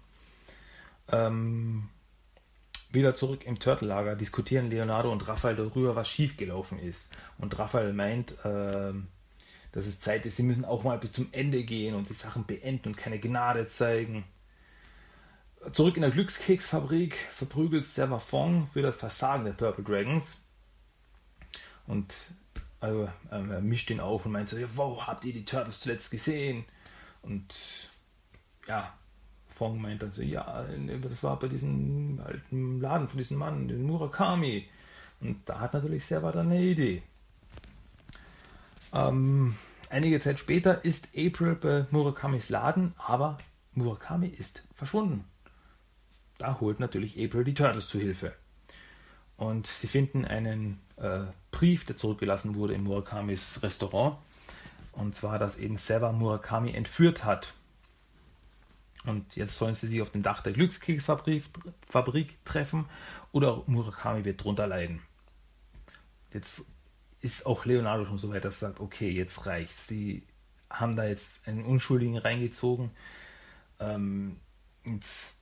Ähm, 1.11 1.89
wieder 2.95 3.15
zurück 3.15 3.45
im 3.45 3.59
Turtle-Lager 3.59 4.15
diskutieren 4.15 4.69
Leonardo 4.69 5.11
und 5.11 5.27
Raphael 5.27 5.55
darüber, 5.55 5.95
was 5.95 6.09
schiefgelaufen 6.09 6.79
ist. 6.79 7.11
Und 7.37 7.57
Raphael 7.59 7.93
meint, 7.93 8.31
äh, 8.43 8.93
dass 9.71 9.85
es 9.85 9.99
Zeit 9.99 10.25
ist, 10.25 10.37
sie 10.37 10.43
müssen 10.43 10.65
auch 10.65 10.83
mal 10.83 10.97
bis 10.97 11.11
zum 11.11 11.27
Ende 11.31 11.63
gehen 11.63 11.95
und 11.95 12.09
die 12.09 12.13
Sachen 12.13 12.45
beenden 12.45 12.89
und 12.89 12.97
keine 12.97 13.19
Gnade 13.19 13.67
zeigen. 13.67 14.23
Zurück 15.73 15.95
in 15.95 16.01
der 16.01 16.11
Glückskeksfabrik 16.11 17.15
verprügelt 17.31 17.85
Server 17.85 18.19
Fong 18.19 18.67
für 18.67 18.81
das 18.81 18.95
Versagen 18.95 19.45
der 19.45 19.53
Purple 19.53 19.83
Dragons. 19.83 20.41
Und 21.87 22.15
also, 22.79 23.09
ähm, 23.31 23.51
er 23.51 23.61
mischt 23.61 23.89
ihn 23.89 23.99
auf 23.99 24.25
und 24.25 24.31
meint 24.31 24.49
so, 24.49 24.57
wow, 24.75 25.07
habt 25.07 25.25
ihr 25.25 25.33
die 25.33 25.45
Turtles 25.45 25.79
zuletzt 25.79 26.11
gesehen? 26.11 26.65
Und 27.21 27.55
ja, 28.67 28.93
Fong 29.55 29.81
meint 29.81 30.01
dann 30.01 30.11
so, 30.11 30.21
ja, 30.21 30.65
das 31.01 31.23
war 31.23 31.39
bei 31.39 31.47
diesem 31.47 32.21
alten 32.23 32.81
Laden 32.81 33.07
von 33.07 33.17
diesem 33.17 33.37
Mann, 33.37 33.69
den 33.69 33.83
Murakami. 33.83 34.67
Und 35.21 35.37
da 35.45 35.61
hat 35.61 35.73
natürlich 35.73 36.05
Serva 36.05 36.33
dann 36.33 36.51
eine 36.51 36.61
Idee. 36.61 37.03
Ähm, 38.93 39.55
einige 39.89 40.19
Zeit 40.19 40.39
später 40.39 40.83
ist 40.83 41.07
April 41.17 41.55
bei 41.55 41.85
Murakamis 41.89 42.49
Laden, 42.49 42.93
aber 42.97 43.37
Murakami 43.73 44.27
ist 44.27 44.65
verschwunden. 44.75 45.23
Da 46.37 46.59
holt 46.59 46.81
natürlich 46.81 47.17
April 47.17 47.45
die 47.45 47.53
Turtles 47.53 47.87
zu 47.87 47.97
Hilfe. 47.97 48.33
Und 49.37 49.67
sie 49.67 49.87
finden 49.87 50.25
einen 50.25 50.81
äh, 50.97 51.21
Brief, 51.51 51.85
der 51.85 51.95
zurückgelassen 51.95 52.55
wurde 52.55 52.73
in 52.73 52.83
Murakamis 52.83 53.63
Restaurant. 53.63 54.17
Und 54.91 55.15
zwar, 55.15 55.39
dass 55.39 55.57
eben 55.57 55.77
Serva 55.77 56.11
Murakami 56.11 56.73
entführt 56.73 57.23
hat 57.23 57.53
und 59.05 59.35
jetzt 59.35 59.57
sollen 59.57 59.75
sie 59.75 59.87
sich 59.87 60.01
auf 60.01 60.11
dem 60.11 60.23
Dach 60.23 60.41
der 60.41 60.53
Glückskeksfabrik 60.53 61.43
Fabrik 61.87 62.43
treffen 62.45 62.85
oder 63.31 63.63
Murakami 63.67 64.25
wird 64.25 64.43
drunter 64.43 64.67
leiden. 64.67 65.01
Jetzt 66.33 66.65
ist 67.21 67.45
auch 67.45 67.65
Leonardo 67.65 68.05
schon 68.05 68.17
so 68.17 68.31
weit, 68.31 68.45
dass 68.45 68.61
er 68.61 68.69
sagt, 68.69 68.79
okay, 68.79 69.09
jetzt 69.09 69.45
reicht's. 69.45 69.87
Die 69.87 70.23
haben 70.69 70.95
da 70.95 71.05
jetzt 71.05 71.47
einen 71.47 71.65
Unschuldigen 71.65 72.17
reingezogen. 72.17 72.91
Ähm, 73.79 74.37
jetzt 74.85 75.35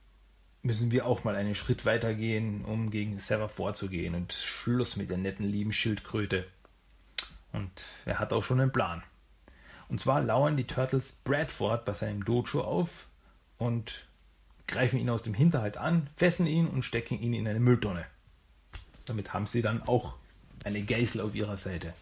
müssen 0.62 0.90
wir 0.90 1.06
auch 1.06 1.24
mal 1.24 1.36
einen 1.36 1.54
Schritt 1.54 1.84
weiter 1.84 2.14
gehen, 2.14 2.64
um 2.64 2.90
gegen 2.90 3.18
Sarah 3.18 3.48
vorzugehen. 3.48 4.14
Und 4.14 4.32
Schluss 4.32 4.96
mit 4.96 5.10
der 5.10 5.18
netten, 5.18 5.44
lieben 5.44 5.72
Schildkröte. 5.72 6.46
Und 7.52 7.70
er 8.04 8.18
hat 8.18 8.32
auch 8.32 8.42
schon 8.42 8.60
einen 8.60 8.72
Plan. 8.72 9.02
Und 9.88 10.00
zwar 10.00 10.22
lauern 10.22 10.56
die 10.56 10.66
Turtles 10.66 11.12
Bradford 11.24 11.84
bei 11.84 11.92
seinem 11.92 12.24
Dojo 12.24 12.62
auf, 12.62 13.08
und 13.58 14.08
greifen 14.66 14.98
ihn 14.98 15.10
aus 15.10 15.22
dem 15.22 15.34
Hinterhalt 15.34 15.76
an, 15.76 16.08
fesseln 16.16 16.48
ihn 16.48 16.66
und 16.66 16.84
stecken 16.84 17.18
ihn 17.20 17.34
in 17.34 17.46
eine 17.46 17.60
Mülltonne. 17.60 18.06
Damit 19.04 19.32
haben 19.32 19.46
sie 19.46 19.62
dann 19.62 19.82
auch 19.82 20.16
eine 20.64 20.82
Geisel 20.82 21.20
auf 21.20 21.34
ihrer 21.34 21.56
Seite. 21.56 21.92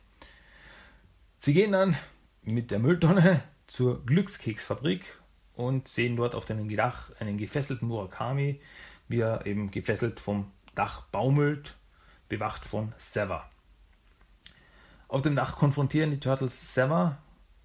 Sie 1.38 1.54
gehen 1.54 1.72
dann 1.72 1.96
mit 2.42 2.70
der 2.70 2.78
Mülltonne 2.78 3.42
zur 3.66 4.04
Glückskeksfabrik 4.06 5.04
und 5.54 5.88
sehen 5.88 6.16
dort 6.16 6.34
auf 6.34 6.44
dem 6.44 6.68
Dach 6.76 7.10
einen 7.18 7.38
gefesselten 7.38 7.88
Murakami, 7.88 8.60
wie 9.08 9.20
er 9.20 9.46
eben 9.46 9.70
gefesselt 9.70 10.20
vom 10.20 10.50
Dach 10.74 11.02
baumelt, 11.06 11.76
bewacht 12.28 12.64
von 12.64 12.94
Sever. 12.98 13.50
Auf 15.08 15.22
dem 15.22 15.36
Dach 15.36 15.56
konfrontieren 15.56 16.10
die 16.10 16.20
Turtles 16.20 16.74
Sever 16.74 17.18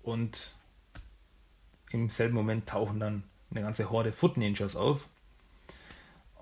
und 0.04 0.54
im 1.92 2.10
selben 2.10 2.36
Moment 2.36 2.68
tauchen 2.68 3.00
dann 3.00 3.24
eine 3.52 3.62
ganze 3.62 3.90
Horde 3.90 4.12
Foot 4.12 4.38
Ninjas 4.38 4.76
auf. 4.76 5.08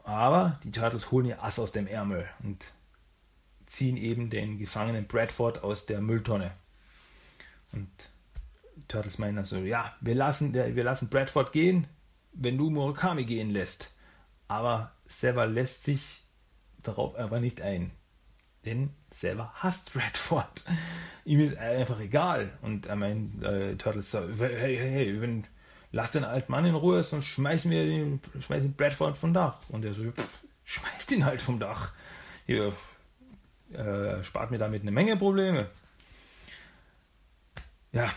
Aber 0.03 0.59
die 0.63 0.71
Turtles 0.71 1.11
holen 1.11 1.25
ihr 1.25 1.43
Ass 1.43 1.59
aus 1.59 1.71
dem 1.71 1.87
Ärmel 1.87 2.27
und 2.43 2.65
ziehen 3.65 3.97
eben 3.97 4.29
den 4.29 4.59
gefangenen 4.59 5.07
Bradford 5.07 5.63
aus 5.63 5.85
der 5.85 6.01
Mülltonne. 6.01 6.51
Und 7.71 7.89
Turtles 8.87 9.17
meinen 9.17 9.37
also, 9.39 9.57
ja, 9.57 9.95
wir 10.01 10.15
lassen, 10.15 10.53
wir 10.53 10.83
lassen 10.83 11.09
Bradford 11.09 11.51
gehen, 11.51 11.87
wenn 12.33 12.57
du 12.57 12.69
Murakami 12.69 13.25
gehen 13.25 13.49
lässt. 13.49 13.95
Aber 14.47 14.91
Sever 15.07 15.47
lässt 15.47 15.83
sich 15.83 16.23
darauf 16.83 17.17
aber 17.17 17.39
nicht 17.39 17.61
ein. 17.61 17.91
Denn 18.65 18.91
Sever 19.11 19.51
hasst 19.55 19.93
Bradford. 19.93 20.65
Ihm 21.25 21.39
ist 21.39 21.57
einfach 21.57 21.99
egal. 21.99 22.57
Und 22.61 22.85
er 22.85 22.95
meint, 22.95 23.43
äh, 23.43 23.75
Turtles 23.75 24.11
so, 24.11 24.19
hey, 24.19 24.77
hey, 24.77 24.77
hey, 24.77 25.21
wenn, 25.21 25.45
lass 25.95 26.11
den 26.11 26.25
alten 26.25 26.51
Mann 26.51 26.65
in 26.65 26.75
Ruhe, 26.75 27.01
sonst 27.03 27.25
schmeißen 27.27 27.71
wir 27.71 27.85
den, 27.85 28.19
schmeißen 28.41 28.73
Bradford 28.73 29.17
vom 29.17 29.33
Dach. 29.33 29.61
Und 29.69 29.85
er 29.85 29.93
so, 29.93 30.11
pff, 30.11 30.43
schmeißt 30.65 31.13
ihn 31.13 31.23
halt 31.23 31.41
vom 31.41 31.57
Dach. 31.57 31.93
Hier, 32.45 32.73
äh, 33.71 34.21
spart 34.21 34.51
mir 34.51 34.57
damit 34.57 34.81
eine 34.81 34.91
Menge 34.91 35.15
Probleme. 35.15 35.69
Ja, 37.93 38.11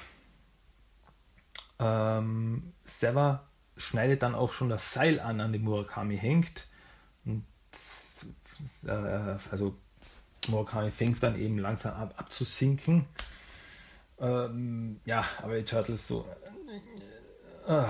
ähm, 1.79 2.73
Sever 2.83 3.47
schneidet 3.77 4.25
dann 4.25 4.35
auch 4.35 4.53
schon 4.53 4.69
das 4.69 4.93
Seil 4.93 5.21
an, 5.21 5.41
an 5.41 5.53
dem 5.53 5.63
Murakami 5.63 6.19
hängt. 6.19 6.67
Und, 7.25 7.45
äh, 8.87 9.37
also 9.53 9.77
Murakami 10.49 10.91
fängt 10.91 11.23
dann 11.23 11.39
eben 11.39 11.59
langsam 11.59 11.95
ab, 11.95 12.15
abzusinken. 12.17 13.05
Ähm, 14.19 15.01
ja, 15.05 15.25
aber 15.41 15.59
die 15.59 15.65
Turtles 15.65 16.09
so. 16.09 16.27
Äh, 16.45 16.49
äh, 17.69 17.85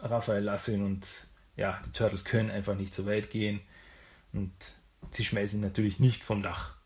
Raphael 0.00 0.44
lass 0.44 0.68
ihn 0.68 0.84
und 0.84 1.06
ja, 1.56 1.80
die 1.86 1.92
Turtles 1.92 2.24
können 2.24 2.50
einfach 2.50 2.76
nicht 2.76 2.94
so 2.94 3.06
weit 3.06 3.30
gehen 3.30 3.60
und 4.32 4.52
sie 5.12 5.24
schmeißen 5.24 5.60
natürlich 5.60 5.98
nicht 5.98 6.22
vom 6.22 6.42
Dach. 6.42 6.76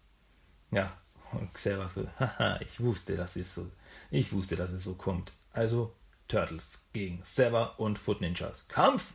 Ja, 0.71 0.97
und 1.33 1.53
Xaver 1.55 1.89
so, 1.89 2.09
haha, 2.19 2.61
ich 2.61 2.81
wusste, 2.81 3.17
das 3.17 3.37
ist 3.37 3.55
so. 3.55 3.71
Ich 4.11 4.33
wusste, 4.33 4.57
dass 4.57 4.73
es 4.73 4.85
so 4.85 4.95
kommt. 4.95 5.33
Also 5.53 5.95
Turtles 6.27 6.87
gegen 6.93 7.21
Sever 7.25 7.79
und 7.79 7.99
Foot 7.99 8.21
Ninjas. 8.21 8.69
Kampf! 8.69 9.15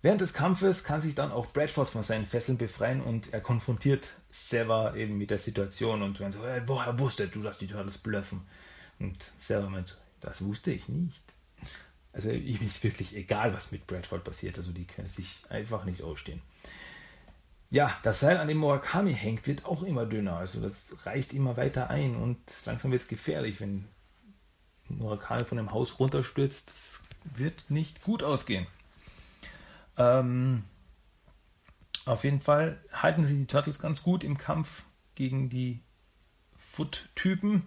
Während 0.00 0.20
des 0.20 0.32
Kampfes 0.32 0.82
kann 0.82 1.00
sich 1.00 1.14
dann 1.14 1.30
auch 1.30 1.46
Bradford 1.52 1.88
von 1.88 2.02
seinen 2.02 2.26
Fesseln 2.26 2.58
befreien 2.58 3.00
und 3.00 3.32
er 3.32 3.40
konfrontiert 3.40 4.08
Sever 4.30 4.96
eben 4.96 5.16
mit 5.16 5.30
der 5.30 5.38
Situation 5.38 6.02
und 6.02 6.18
meint 6.18 6.34
so, 6.34 6.44
hey, 6.44 6.62
woher 6.66 6.98
wusstet 6.98 7.34
du, 7.34 7.42
dass 7.42 7.58
die 7.58 7.68
Turtles 7.68 7.98
bluffen? 7.98 8.42
Und 8.98 9.32
Sever 9.38 9.70
meint 9.70 9.88
so, 9.88 9.94
das 10.22 10.44
wusste 10.44 10.72
ich 10.72 10.88
nicht. 10.88 11.22
Also 12.12 12.30
ihm 12.30 12.60
ist 12.62 12.84
wirklich 12.84 13.16
egal, 13.16 13.54
was 13.54 13.72
mit 13.72 13.86
Bradford 13.86 14.24
passiert. 14.24 14.58
Also 14.58 14.72
die 14.72 14.86
können 14.86 15.08
sich 15.08 15.42
einfach 15.48 15.84
nicht 15.84 16.02
ausstehen. 16.02 16.42
Ja, 17.70 17.98
das 18.02 18.20
Seil, 18.20 18.36
an 18.36 18.48
dem 18.48 18.58
Murakami 18.58 19.14
hängt, 19.14 19.46
wird 19.46 19.64
auch 19.64 19.82
immer 19.82 20.04
dünner. 20.04 20.36
Also 20.36 20.60
das 20.60 20.94
reißt 21.06 21.32
immer 21.32 21.56
weiter 21.56 21.88
ein 21.88 22.16
und 22.16 22.38
langsam 22.66 22.92
wird 22.92 23.02
es 23.02 23.08
gefährlich, 23.08 23.60
wenn 23.60 23.88
Murakami 24.88 25.44
von 25.44 25.56
dem 25.56 25.72
Haus 25.72 25.98
runterstürzt. 25.98 26.68
Das 26.68 27.02
wird 27.24 27.70
nicht 27.70 28.02
gut 28.02 28.22
ausgehen. 28.22 28.66
Ähm, 29.96 30.64
auf 32.04 32.24
jeden 32.24 32.40
Fall 32.40 32.78
halten 32.92 33.26
sie 33.26 33.38
die 33.38 33.46
Turtles 33.46 33.78
ganz 33.78 34.02
gut 34.02 34.22
im 34.22 34.36
Kampf 34.36 34.84
gegen 35.14 35.48
die 35.48 35.80
Foot-Typen. 36.58 37.62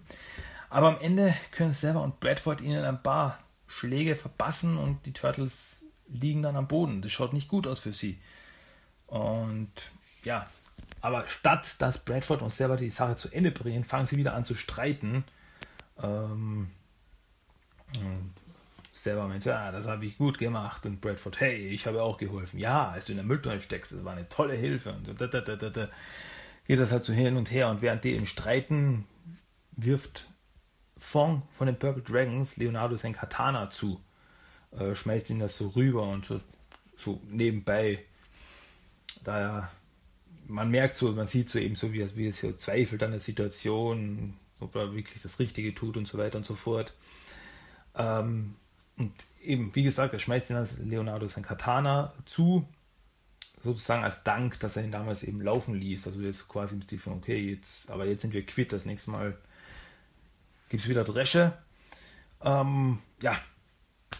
Aber 0.68 0.88
am 0.88 1.00
Ende 1.00 1.34
können 1.52 1.72
Server 1.72 2.02
und 2.02 2.20
Bradford 2.20 2.60
ihnen 2.60 2.84
ein 2.84 3.02
paar 3.02 3.38
Schläge 3.66 4.16
verpassen 4.16 4.78
und 4.78 5.04
die 5.06 5.12
Turtles 5.12 5.84
liegen 6.08 6.42
dann 6.42 6.56
am 6.56 6.68
Boden. 6.68 7.02
Das 7.02 7.12
schaut 7.12 7.32
nicht 7.32 7.48
gut 7.48 7.66
aus 7.66 7.80
für 7.80 7.92
sie. 7.92 8.18
Und 9.06 9.70
ja, 10.24 10.46
aber 11.00 11.28
statt 11.28 11.76
dass 11.78 11.98
Bradford 11.98 12.42
und 12.42 12.52
selber 12.52 12.76
die 12.76 12.90
Sache 12.90 13.16
zu 13.16 13.30
Ende 13.30 13.50
bringen, 13.50 13.84
fangen 13.84 14.06
sie 14.06 14.16
wieder 14.16 14.34
an 14.34 14.44
zu 14.44 14.54
streiten. 14.54 15.24
Ähm, 16.02 16.70
selber 18.92 19.28
meint, 19.28 19.44
ja, 19.44 19.70
das 19.70 19.86
habe 19.86 20.06
ich 20.06 20.18
gut 20.18 20.38
gemacht. 20.38 20.84
Und 20.86 21.00
Bradford, 21.00 21.40
hey, 21.40 21.68
ich 21.68 21.86
habe 21.86 22.02
auch 22.02 22.18
geholfen. 22.18 22.58
Ja, 22.58 22.90
als 22.90 23.06
du 23.06 23.12
in 23.12 23.18
der 23.18 23.26
Mülltonne 23.26 23.60
steckst, 23.60 23.92
das 23.92 24.04
war 24.04 24.12
eine 24.12 24.28
tolle 24.28 24.54
Hilfe. 24.54 24.92
Und 24.92 25.20
da, 25.20 25.26
da, 25.26 25.40
da, 25.40 25.56
da, 25.56 25.88
geht 26.66 26.80
das 26.80 26.90
halt 26.90 27.04
so 27.04 27.12
hin 27.12 27.36
und 27.36 27.50
her. 27.50 27.68
Und 27.68 27.82
während 27.82 28.04
die 28.04 28.14
im 28.14 28.26
Streiten 28.26 29.04
wirft 29.72 30.28
Fong 30.98 31.42
von 31.56 31.66
den 31.66 31.78
Purple 31.78 32.02
Dragons 32.02 32.56
Leonardo 32.56 32.96
sein 32.96 33.12
Katana 33.12 33.70
zu, 33.70 34.00
äh, 34.72 34.94
schmeißt 34.94 35.30
ihn 35.30 35.38
das 35.38 35.58
so 35.58 35.68
rüber 35.68 36.02
und 36.02 36.24
so, 36.24 36.40
so 36.96 37.20
nebenbei 37.28 38.04
da 39.24 39.70
man 40.48 40.70
merkt 40.70 40.96
so, 40.96 41.10
man 41.12 41.26
sieht 41.26 41.50
so 41.50 41.58
eben 41.58 41.74
so, 41.74 41.92
wie 41.92 42.00
es, 42.00 42.16
wie 42.16 42.30
so 42.30 42.52
zweifelt 42.52 43.02
an 43.02 43.10
der 43.10 43.20
Situation, 43.20 44.34
ob 44.60 44.76
er 44.76 44.94
wirklich 44.94 45.22
das 45.22 45.38
Richtige 45.38 45.74
tut 45.74 45.96
und 45.96 46.06
so 46.06 46.18
weiter 46.18 46.38
und 46.38 46.46
so 46.46 46.54
fort. 46.54 46.94
Ähm, 47.96 48.54
und 48.96 49.12
eben, 49.42 49.74
wie 49.74 49.82
gesagt, 49.82 50.14
er 50.14 50.20
schmeißt 50.20 50.50
dann 50.50 50.68
Leonardo 50.88 51.26
sein 51.28 51.44
Katana 51.44 52.14
zu, 52.24 52.66
sozusagen 53.62 54.04
als 54.04 54.22
Dank, 54.22 54.60
dass 54.60 54.76
er 54.76 54.84
ihn 54.84 54.92
damals 54.92 55.24
eben 55.24 55.40
laufen 55.40 55.74
ließ. 55.74 56.06
Also 56.06 56.20
jetzt 56.20 56.48
quasi 56.48 56.76
im 56.76 56.82
Stil 56.82 57.00
von, 57.00 57.14
okay, 57.14 57.50
jetzt, 57.50 57.90
aber 57.90 58.06
jetzt 58.06 58.22
sind 58.22 58.32
wir 58.32 58.46
quitt, 58.46 58.72
das 58.72 58.86
nächste 58.86 59.10
Mal 59.10 59.36
gibt 60.68 60.82
es 60.82 60.88
wieder 60.88 61.04
Dresche. 61.04 61.52
Ähm, 62.42 62.98
ja, 63.20 63.36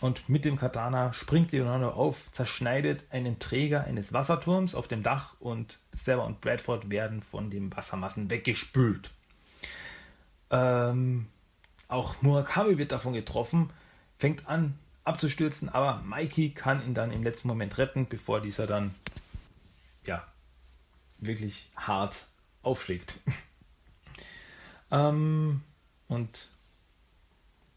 und 0.00 0.28
mit 0.28 0.44
dem 0.44 0.56
Katana 0.56 1.12
springt 1.12 1.52
Leonardo 1.52 1.90
auf, 1.90 2.30
zerschneidet 2.32 3.04
einen 3.10 3.38
Träger 3.38 3.84
eines 3.84 4.12
Wasserturms 4.12 4.74
auf 4.74 4.88
dem 4.88 5.02
Dach 5.02 5.36
und 5.40 5.78
Sever 5.92 6.24
und 6.24 6.40
Bradford 6.40 6.90
werden 6.90 7.22
von 7.22 7.50
den 7.50 7.74
Wassermassen 7.74 8.28
weggespült. 8.30 9.10
Ähm, 10.50 11.26
auch 11.88 12.20
Murakami 12.20 12.78
wird 12.78 12.92
davon 12.92 13.14
getroffen, 13.14 13.70
fängt 14.18 14.46
an 14.48 14.78
abzustürzen, 15.04 15.68
aber 15.68 16.02
Mikey 16.02 16.50
kann 16.50 16.84
ihn 16.84 16.94
dann 16.94 17.12
im 17.12 17.22
letzten 17.22 17.48
Moment 17.48 17.78
retten, 17.78 18.06
bevor 18.08 18.40
dieser 18.40 18.66
dann 18.66 18.94
ja 20.04 20.26
wirklich 21.18 21.70
hart 21.76 22.26
aufschlägt. 22.62 23.20
ähm, 24.90 25.62
und 26.08 26.48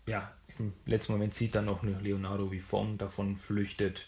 ja, 0.05 0.31
im 0.57 0.73
letzten 0.85 1.13
Moment 1.13 1.35
sieht 1.35 1.55
dann 1.55 1.65
noch 1.65 1.83
Leonardo, 1.83 2.51
wie 2.51 2.59
Fong 2.59 2.97
davon 2.97 3.37
flüchtet. 3.37 4.07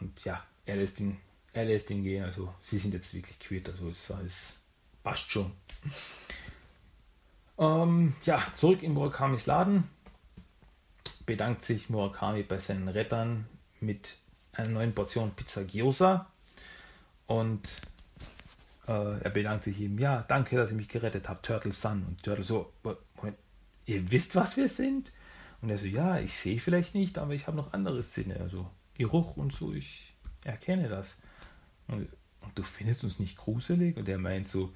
Und 0.00 0.24
ja, 0.24 0.44
er 0.64 0.76
lässt 0.76 1.00
ihn, 1.00 1.18
er 1.52 1.64
lässt 1.64 1.90
ihn 1.90 2.02
gehen. 2.02 2.24
Also 2.24 2.54
sie 2.62 2.78
sind 2.78 2.94
jetzt 2.94 3.14
wirklich 3.14 3.38
quitt. 3.38 3.68
Also 3.68 3.88
es, 3.88 4.10
es 4.10 4.58
passt 5.02 5.30
schon. 5.30 5.52
Ähm, 7.58 8.14
ja, 8.24 8.42
zurück 8.56 8.82
in 8.82 8.92
Murakamis 8.92 9.46
Laden 9.46 9.84
bedankt 11.24 11.64
sich 11.64 11.90
Murakami 11.90 12.42
bei 12.42 12.58
seinen 12.58 12.88
Rettern 12.88 13.46
mit 13.80 14.16
einer 14.52 14.68
neuen 14.68 14.94
Portion 14.94 15.32
Pizza 15.34 15.64
Gyoza 15.64 16.30
und 17.26 17.62
äh, 18.86 19.18
er 19.20 19.30
bedankt 19.30 19.64
sich 19.64 19.80
ihm, 19.80 19.98
ja, 19.98 20.24
danke, 20.28 20.56
dass 20.56 20.70
ihr 20.70 20.76
mich 20.76 20.88
gerettet 20.88 21.28
habt, 21.28 21.46
Turtle 21.46 21.72
Sun. 21.72 22.04
Und 22.06 22.22
Turtle 22.22 22.44
so, 22.44 22.72
Moment, 22.82 23.36
ihr 23.84 24.10
wisst, 24.10 24.34
was 24.34 24.56
wir 24.56 24.68
sind? 24.68 25.12
Und 25.60 25.70
er 25.70 25.78
so, 25.78 25.86
ja, 25.86 26.18
ich 26.20 26.36
sehe 26.36 26.60
vielleicht 26.60 26.94
nicht, 26.94 27.18
aber 27.18 27.34
ich 27.34 27.46
habe 27.46 27.56
noch 27.56 27.72
andere 27.72 28.02
Sinne, 28.02 28.38
also 28.40 28.70
Geruch 28.94 29.36
und 29.36 29.52
so, 29.52 29.72
ich 29.72 30.14
erkenne 30.44 30.88
das. 30.88 31.20
Und, 31.88 32.08
und, 32.40 32.56
du 32.56 32.62
findest 32.62 33.04
uns 33.04 33.18
nicht 33.18 33.36
gruselig? 33.36 33.96
Und 33.96 34.08
er 34.08 34.18
meint 34.18 34.48
so, 34.48 34.72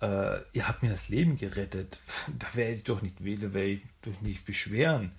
äh, 0.00 0.40
ihr 0.52 0.68
habt 0.68 0.82
mir 0.82 0.90
das 0.90 1.08
Leben 1.08 1.36
gerettet, 1.36 2.00
da 2.38 2.46
werde 2.54 2.74
ich 2.74 2.84
doch 2.84 3.00
nicht 3.00 3.24
wählen, 3.24 3.54
werde 3.54 3.68
ich 3.68 3.82
doch 4.02 4.20
nicht 4.20 4.44
beschweren. 4.44 5.12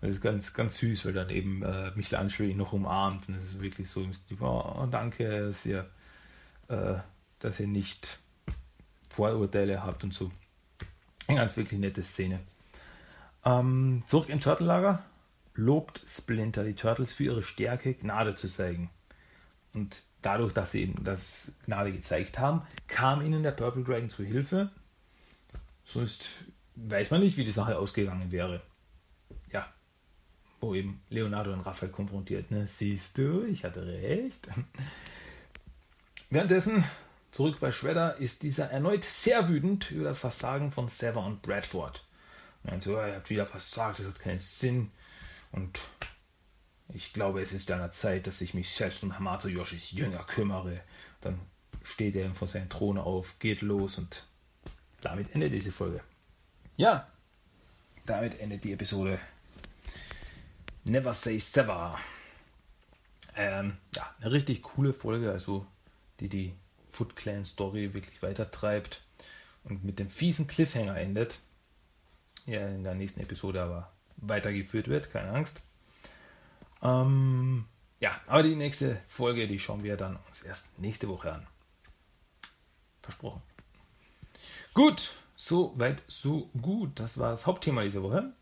Und 0.00 0.08
das 0.08 0.16
ist 0.16 0.22
ganz, 0.22 0.54
ganz 0.54 0.78
süß, 0.78 1.04
weil 1.04 1.12
dann 1.12 1.28
eben 1.28 1.62
äh, 1.62 1.90
Michelangelo 1.94 2.48
ihn 2.48 2.56
noch 2.56 2.72
umarmt. 2.72 3.28
Und 3.28 3.34
es 3.34 3.44
ist 3.44 3.60
wirklich 3.60 3.90
so, 3.90 4.06
oh, 4.40 4.88
danke, 4.90 5.48
dass 5.48 5.66
ihr, 5.66 5.90
äh, 6.68 6.94
dass 7.40 7.60
ihr 7.60 7.66
nicht 7.66 8.18
Vorurteile 9.08 9.82
habt 9.82 10.04
und 10.04 10.14
so. 10.14 10.30
Eine 11.26 11.38
ganz 11.38 11.56
wirklich 11.56 11.80
nette 11.80 12.02
Szene. 12.02 12.40
Ähm, 13.44 14.02
zurück 14.06 14.28
im 14.28 14.40
Turtellager. 14.40 15.02
lobt 15.54 16.02
Splinter 16.06 16.64
die 16.64 16.74
Turtles 16.74 17.12
für 17.12 17.24
ihre 17.24 17.42
Stärke, 17.42 17.94
Gnade 17.94 18.36
zu 18.36 18.48
zeigen. 18.48 18.90
Und 19.72 20.02
dadurch, 20.22 20.52
dass 20.52 20.72
sie 20.72 20.82
eben 20.82 21.04
das 21.04 21.52
Gnade 21.66 21.92
gezeigt 21.92 22.38
haben, 22.38 22.62
kam 22.86 23.24
ihnen 23.24 23.42
der 23.42 23.52
Purple 23.52 23.84
Dragon 23.84 24.10
zu 24.10 24.24
Hilfe. 24.24 24.70
Sonst 25.84 26.44
weiß 26.76 27.10
man 27.10 27.20
nicht, 27.20 27.36
wie 27.36 27.44
die 27.44 27.52
Sache 27.52 27.78
ausgegangen 27.78 28.30
wäre. 28.32 28.62
Ja, 29.52 29.66
wo 30.60 30.74
eben 30.74 31.00
Leonardo 31.08 31.52
und 31.52 31.60
Raphael 31.60 31.92
konfrontiert. 31.92 32.50
Ne? 32.50 32.66
Siehst 32.66 33.18
du, 33.18 33.44
ich 33.44 33.64
hatte 33.64 33.86
recht. 33.86 34.48
Währenddessen, 36.30 36.84
zurück 37.32 37.58
bei 37.60 37.72
Shredder, 37.72 38.16
ist 38.16 38.42
dieser 38.42 38.70
erneut 38.70 39.04
sehr 39.04 39.48
wütend 39.48 39.90
über 39.90 40.04
das 40.04 40.18
Versagen 40.18 40.72
von 40.72 40.88
Sever 40.88 41.24
und 41.24 41.42
Bradford. 41.42 42.04
Und 42.62 42.72
dann 42.72 42.80
so, 42.80 42.92
ihr 42.92 43.14
habt 43.14 43.30
wieder 43.30 43.46
versagt, 43.46 44.00
das 44.00 44.06
hat 44.06 44.20
keinen 44.20 44.38
Sinn. 44.38 44.90
Und 45.52 45.80
ich 46.92 47.12
glaube, 47.12 47.40
es 47.40 47.52
ist 47.52 47.70
an 47.70 47.78
der 47.78 47.92
Zeit, 47.92 48.26
dass 48.26 48.40
ich 48.40 48.54
mich 48.54 48.70
selbst 48.70 49.02
um 49.02 49.14
Hamato 49.14 49.48
Yoshis 49.48 49.92
Jünger 49.92 50.24
kümmere. 50.24 50.80
Dann 51.20 51.40
steht 51.82 52.16
er 52.16 52.34
von 52.34 52.48
seinem 52.48 52.68
Thron 52.68 52.98
auf, 52.98 53.38
geht 53.38 53.62
los 53.62 53.98
und 53.98 54.24
damit 55.00 55.34
endet 55.34 55.52
diese 55.52 55.72
Folge. 55.72 56.02
Ja, 56.76 57.08
damit 58.06 58.38
endet 58.40 58.64
die 58.64 58.72
Episode 58.72 59.18
Never 60.84 61.14
Say 61.14 61.38
Sever. 61.38 61.98
Ähm, 63.36 63.76
ja, 63.94 64.14
eine 64.20 64.32
richtig 64.32 64.62
coole 64.62 64.92
Folge, 64.92 65.30
also 65.30 65.66
die 66.18 66.28
die 66.28 66.54
Foot 66.90 67.16
Clan 67.16 67.44
Story 67.44 67.94
wirklich 67.94 68.22
weitertreibt 68.22 69.02
und 69.64 69.84
mit 69.84 69.98
dem 69.98 70.10
fiesen 70.10 70.46
Cliffhanger 70.46 70.96
endet. 70.96 71.40
Ja, 72.46 72.66
in 72.68 72.84
der 72.84 72.94
nächsten 72.94 73.20
Episode 73.20 73.62
aber 73.62 73.92
weitergeführt 74.16 74.88
wird, 74.88 75.10
keine 75.10 75.30
Angst. 75.30 75.62
Ähm, 76.82 77.66
ja, 78.00 78.18
aber 78.26 78.42
die 78.42 78.56
nächste 78.56 79.00
Folge, 79.08 79.46
die 79.46 79.58
schauen 79.58 79.82
wir 79.82 79.96
dann 79.96 80.18
uns 80.28 80.42
erst 80.42 80.78
nächste 80.78 81.08
Woche 81.08 81.32
an. 81.32 81.46
Versprochen. 83.02 83.42
Gut, 84.72 85.14
so 85.36 85.78
weit, 85.78 86.02
so 86.08 86.50
gut. 86.60 86.98
Das 86.98 87.18
war 87.18 87.32
das 87.32 87.46
Hauptthema 87.46 87.82
dieser 87.82 88.02
Woche. 88.02 88.32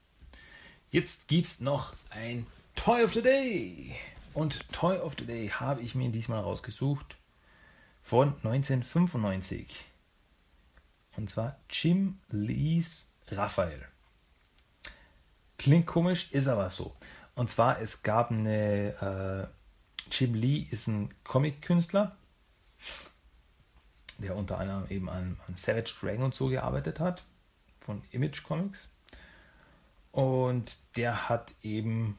Jetzt 0.90 1.28
gibt 1.28 1.46
es 1.46 1.60
noch 1.60 1.94
ein 2.10 2.46
Toy 2.76 3.02
of 3.02 3.14
the 3.14 3.22
Day. 3.22 3.94
Und 4.34 4.70
Toy 4.72 4.96
of 4.98 5.16
the 5.18 5.26
Day 5.26 5.48
habe 5.48 5.82
ich 5.82 5.94
mir 5.94 6.08
diesmal 6.10 6.40
rausgesucht 6.40 7.17
von 8.08 8.34
1995. 8.42 9.84
Und 11.18 11.28
zwar 11.28 11.58
Jim 11.68 12.18
Lees 12.30 13.10
Raphael. 13.28 13.86
Klingt 15.58 15.86
komisch, 15.86 16.32
ist 16.32 16.48
aber 16.48 16.70
so. 16.70 16.96
Und 17.34 17.50
zwar, 17.50 17.82
es 17.82 18.02
gab 18.02 18.30
eine. 18.30 19.50
Äh, 19.50 20.10
Jim 20.10 20.32
Lee 20.32 20.66
ist 20.70 20.86
ein 20.86 21.12
Comic-Künstler, 21.24 22.16
der 24.16 24.34
unter 24.36 24.58
anderem 24.58 24.86
eben 24.88 25.10
an, 25.10 25.38
an 25.46 25.56
Savage 25.56 25.94
Dragon 26.00 26.24
und 26.24 26.34
so 26.34 26.48
gearbeitet 26.48 27.00
hat, 27.00 27.24
von 27.80 28.02
Image 28.10 28.42
Comics. 28.42 28.88
Und 30.12 30.78
der 30.96 31.28
hat 31.28 31.52
eben, 31.62 32.16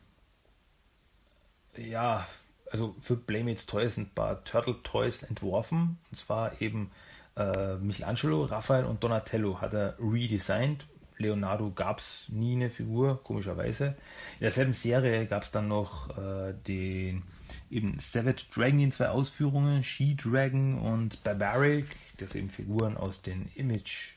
ja, 1.75 2.28
also 2.72 2.96
für 3.02 3.16
Playmates 3.16 3.66
Toys 3.66 3.98
ein 3.98 4.10
paar 4.10 4.44
Turtle 4.44 4.82
Toys 4.84 5.24
entworfen. 5.24 5.98
Und 6.12 6.18
zwar 6.18 6.62
eben 6.62 6.92
äh, 7.36 7.76
Michelangelo, 7.76 8.46
Raphael 8.46 8.86
und 8.86 9.04
Donatello 9.04 9.62
hat 9.62 9.74
er 9.74 9.96
redesigned. 10.00 10.86
Leonardo 11.18 11.72
gab 11.72 12.00
es 12.00 12.26
nie 12.30 12.54
eine 12.54 12.70
Figur, 12.70 13.22
komischerweise. 13.24 13.88
In 14.36 14.42
derselben 14.42 14.74
Serie 14.74 15.26
gab 15.26 15.44
es 15.44 15.52
dann 15.52 15.68
noch 15.68 16.18
äh, 16.18 16.54
den 16.66 17.24
eben 17.70 18.00
Savage 18.00 18.46
Dragon 18.54 18.80
in 18.80 18.92
zwei 18.92 19.10
Ausführungen, 19.10 19.84
She 19.84 20.16
Dragon 20.16 20.80
und 20.80 21.22
Barbaric, 21.24 21.88
das 22.18 22.36
eben 22.36 22.50
Figuren 22.50 22.96
aus 22.96 23.22
den 23.22 23.52
Image 23.56 24.14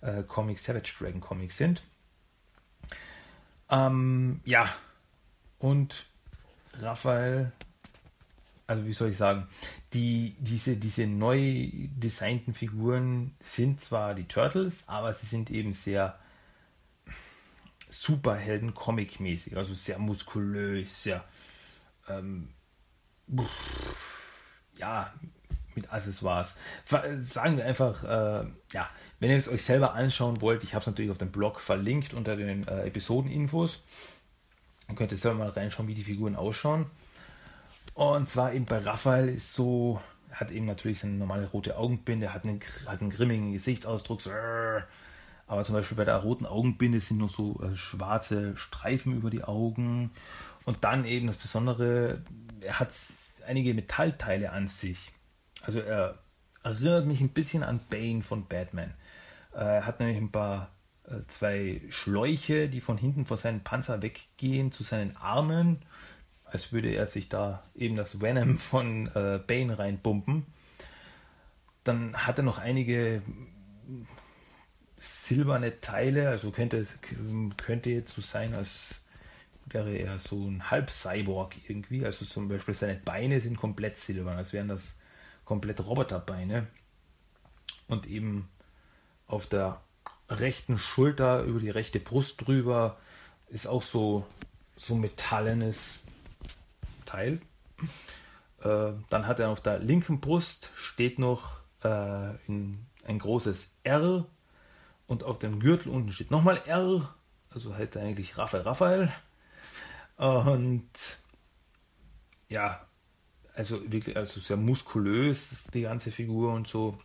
äh, 0.00 0.24
Comics, 0.24 0.64
Savage 0.64 0.92
Dragon 0.98 1.20
Comics 1.20 1.56
sind. 1.56 1.84
Ähm, 3.70 4.40
ja, 4.44 4.68
und 5.60 6.06
Raphael, 6.80 7.52
also 8.66 8.86
wie 8.86 8.92
soll 8.92 9.10
ich 9.10 9.16
sagen, 9.16 9.48
die, 9.92 10.36
diese, 10.38 10.76
diese 10.76 11.06
neu 11.06 11.68
designten 11.70 12.54
Figuren 12.54 13.34
sind 13.40 13.80
zwar 13.80 14.14
die 14.14 14.24
Turtles, 14.24 14.84
aber 14.86 15.12
sie 15.12 15.26
sind 15.26 15.50
eben 15.50 15.74
sehr 15.74 16.18
Superhelden-Comic-mäßig, 17.90 19.56
also 19.56 19.74
sehr 19.74 19.98
muskulös, 19.98 21.02
sehr 21.02 21.24
ähm, 22.08 22.48
ja, 24.78 25.12
mit 25.74 25.92
Accessoires. 25.92 26.58
Sagen 27.18 27.56
wir 27.56 27.64
einfach, 27.64 28.04
äh, 28.04 28.46
ja, 28.72 28.90
wenn 29.20 29.30
ihr 29.30 29.36
es 29.36 29.48
euch 29.48 29.62
selber 29.62 29.94
anschauen 29.94 30.40
wollt, 30.40 30.64
ich 30.64 30.74
habe 30.74 30.80
es 30.80 30.86
natürlich 30.86 31.10
auf 31.10 31.18
dem 31.18 31.32
Blog 31.32 31.60
verlinkt 31.60 32.14
unter 32.14 32.36
den 32.36 32.66
äh, 32.66 32.86
Episodeninfos. 32.86 33.82
Dann 34.86 34.96
könnt 34.96 35.12
ihr 35.12 35.18
selber 35.18 35.38
mal 35.38 35.48
reinschauen, 35.50 35.88
wie 35.88 35.94
die 35.94 36.04
Figuren 36.04 36.36
ausschauen. 36.36 36.90
Und 37.94 38.28
zwar 38.28 38.52
eben 38.52 38.64
bei 38.64 38.78
Raphael 38.78 39.28
ist 39.28 39.54
so, 39.54 40.00
hat 40.32 40.50
eben 40.50 40.66
natürlich 40.66 41.00
seine 41.00 41.14
normale 41.14 41.46
rote 41.46 41.76
Augenbinde, 41.76 42.34
hat 42.34 42.44
einen, 42.44 42.60
hat 42.86 43.00
einen 43.00 43.10
grimmigen 43.10 43.52
Gesichtsausdruck, 43.52 44.20
so, 44.20 44.30
aber 45.46 45.64
zum 45.64 45.74
Beispiel 45.74 45.96
bei 45.96 46.04
der 46.04 46.16
roten 46.16 46.46
Augenbinde 46.46 47.00
sind 47.00 47.18
nur 47.18 47.28
so 47.28 47.60
äh, 47.62 47.76
schwarze 47.76 48.56
Streifen 48.56 49.14
über 49.16 49.30
die 49.30 49.44
Augen. 49.44 50.10
Und 50.64 50.82
dann 50.82 51.04
eben 51.04 51.26
das 51.26 51.36
Besondere, 51.36 52.22
er 52.60 52.80
hat 52.80 52.90
einige 53.46 53.74
Metallteile 53.74 54.50
an 54.50 54.68
sich. 54.68 55.12
Also 55.62 55.80
er 55.80 56.18
erinnert 56.62 57.06
mich 57.06 57.20
ein 57.20 57.28
bisschen 57.28 57.62
an 57.62 57.80
Bane 57.90 58.22
von 58.22 58.46
Batman. 58.46 58.94
Er 59.52 59.86
hat 59.86 60.00
nämlich 60.00 60.16
ein 60.16 60.32
paar 60.32 60.70
äh, 61.04 61.20
zwei 61.28 61.82
Schläuche, 61.90 62.68
die 62.68 62.80
von 62.80 62.96
hinten 62.96 63.26
vor 63.26 63.36
seinen 63.36 63.62
Panzer 63.62 64.02
weggehen 64.02 64.72
zu 64.72 64.82
seinen 64.82 65.16
Armen, 65.16 65.82
als 66.54 66.72
würde 66.72 66.94
er 66.94 67.08
sich 67.08 67.28
da 67.28 67.64
eben 67.74 67.96
das 67.96 68.20
Venom 68.20 68.58
von 68.58 69.08
äh, 69.08 69.40
Bane 69.44 69.76
reinpumpen. 69.76 70.46
Dann 71.82 72.16
hat 72.16 72.38
er 72.38 72.44
noch 72.44 72.58
einige 72.58 73.22
silberne 74.96 75.80
Teile, 75.80 76.28
also 76.28 76.52
könnte 76.52 76.78
es 76.78 76.96
könnte 77.56 77.90
jetzt 77.90 78.14
so 78.14 78.22
sein, 78.22 78.54
als 78.54 79.02
wäre 79.66 79.96
er 79.96 80.20
so 80.20 80.48
ein 80.48 80.70
Halb-Cyborg 80.70 81.56
irgendwie. 81.68 82.04
Also 82.04 82.24
zum 82.24 82.48
Beispiel 82.48 82.74
seine 82.74 83.00
Beine 83.00 83.40
sind 83.40 83.56
komplett 83.56 83.98
silbern, 83.98 84.36
als 84.36 84.52
wären 84.52 84.68
das 84.68 84.96
komplett 85.44 85.84
Roboterbeine. 85.84 86.68
Und 87.88 88.06
eben 88.06 88.48
auf 89.26 89.48
der 89.48 89.80
rechten 90.28 90.78
Schulter 90.78 91.42
über 91.42 91.58
die 91.58 91.70
rechte 91.70 91.98
Brust 91.98 92.46
drüber 92.46 93.00
ist 93.48 93.66
auch 93.66 93.82
so 93.82 94.24
so 94.76 94.94
metallenes 94.94 96.03
Teil. 97.14 97.40
Äh, 98.62 98.92
dann 99.08 99.26
hat 99.26 99.40
er 99.40 99.48
auf 99.50 99.60
der 99.60 99.78
linken 99.78 100.20
Brust 100.20 100.72
steht 100.74 101.20
noch 101.20 101.60
äh, 101.82 102.34
ein, 102.48 102.86
ein 103.04 103.20
großes 103.20 103.72
R 103.84 104.26
und 105.06 105.22
auf 105.22 105.38
dem 105.38 105.60
Gürtel 105.60 105.92
unten 105.92 106.10
steht 106.12 106.32
nochmal 106.32 106.60
R, 106.66 107.14
also 107.50 107.76
heißt 107.76 107.96
er 107.96 108.02
eigentlich 108.02 108.36
Raphael 108.36 108.62
Raphael. 108.62 109.12
Und 110.16 110.90
ja, 112.48 112.86
also 113.54 113.80
wirklich, 113.92 114.16
also 114.16 114.40
sehr 114.40 114.56
muskulös 114.56 115.64
die 115.72 115.82
ganze 115.82 116.10
Figur 116.10 116.52
und 116.52 116.66
so. 116.66 116.98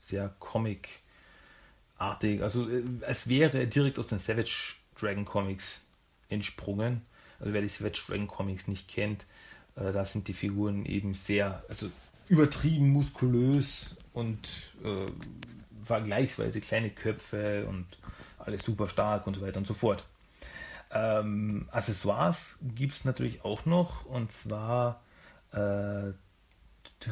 Sehr 0.00 0.28
comic-artig. 0.38 2.42
Also 2.42 2.68
äh, 2.68 2.82
es 3.02 3.28
wäre 3.28 3.66
direkt 3.66 3.98
aus 3.98 4.08
den 4.08 4.18
Savage 4.18 4.74
Dragon 4.98 5.24
Comics 5.24 5.80
entsprungen. 6.28 7.06
Also 7.42 7.54
wer 7.54 7.60
die 7.60 7.68
Savage 7.68 8.04
Dragon 8.06 8.28
Comics 8.28 8.68
nicht 8.68 8.88
kennt, 8.88 9.26
äh, 9.76 9.92
da 9.92 10.04
sind 10.04 10.28
die 10.28 10.32
Figuren 10.32 10.86
eben 10.86 11.14
sehr, 11.14 11.64
also 11.68 11.90
übertrieben 12.28 12.90
muskulös 12.90 13.96
und 14.12 14.48
äh, 14.84 15.10
vergleichsweise 15.84 16.60
kleine 16.60 16.90
Köpfe 16.90 17.66
und 17.66 17.86
alles 18.38 18.62
super 18.62 18.88
stark 18.88 19.26
und 19.26 19.34
so 19.34 19.42
weiter 19.42 19.58
und 19.58 19.66
so 19.66 19.74
fort. 19.74 20.04
Ähm, 20.92 21.68
Accessoires 21.72 22.58
gibt 22.62 22.94
es 22.94 23.04
natürlich 23.04 23.44
auch 23.44 23.66
noch 23.66 24.06
und 24.06 24.30
zwar, 24.30 25.02
äh, 25.52 26.12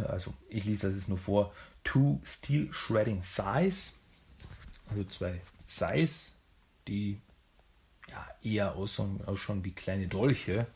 also 0.06 0.32
ich 0.48 0.64
lese 0.64 0.86
das 0.86 0.96
jetzt 0.96 1.08
nur 1.08 1.18
vor, 1.18 1.52
Two 1.82 2.20
Steel 2.24 2.72
Shredding 2.72 3.22
Size, 3.22 3.94
also 4.90 5.04
zwei 5.10 5.40
Size, 5.66 6.32
die 6.86 7.18
ja, 8.10 8.26
eher 8.42 8.74
ausschauen, 8.74 9.20
ausschauen 9.26 9.64
wie 9.64 9.72
kleine 9.72 10.08
Dolche. 10.08 10.66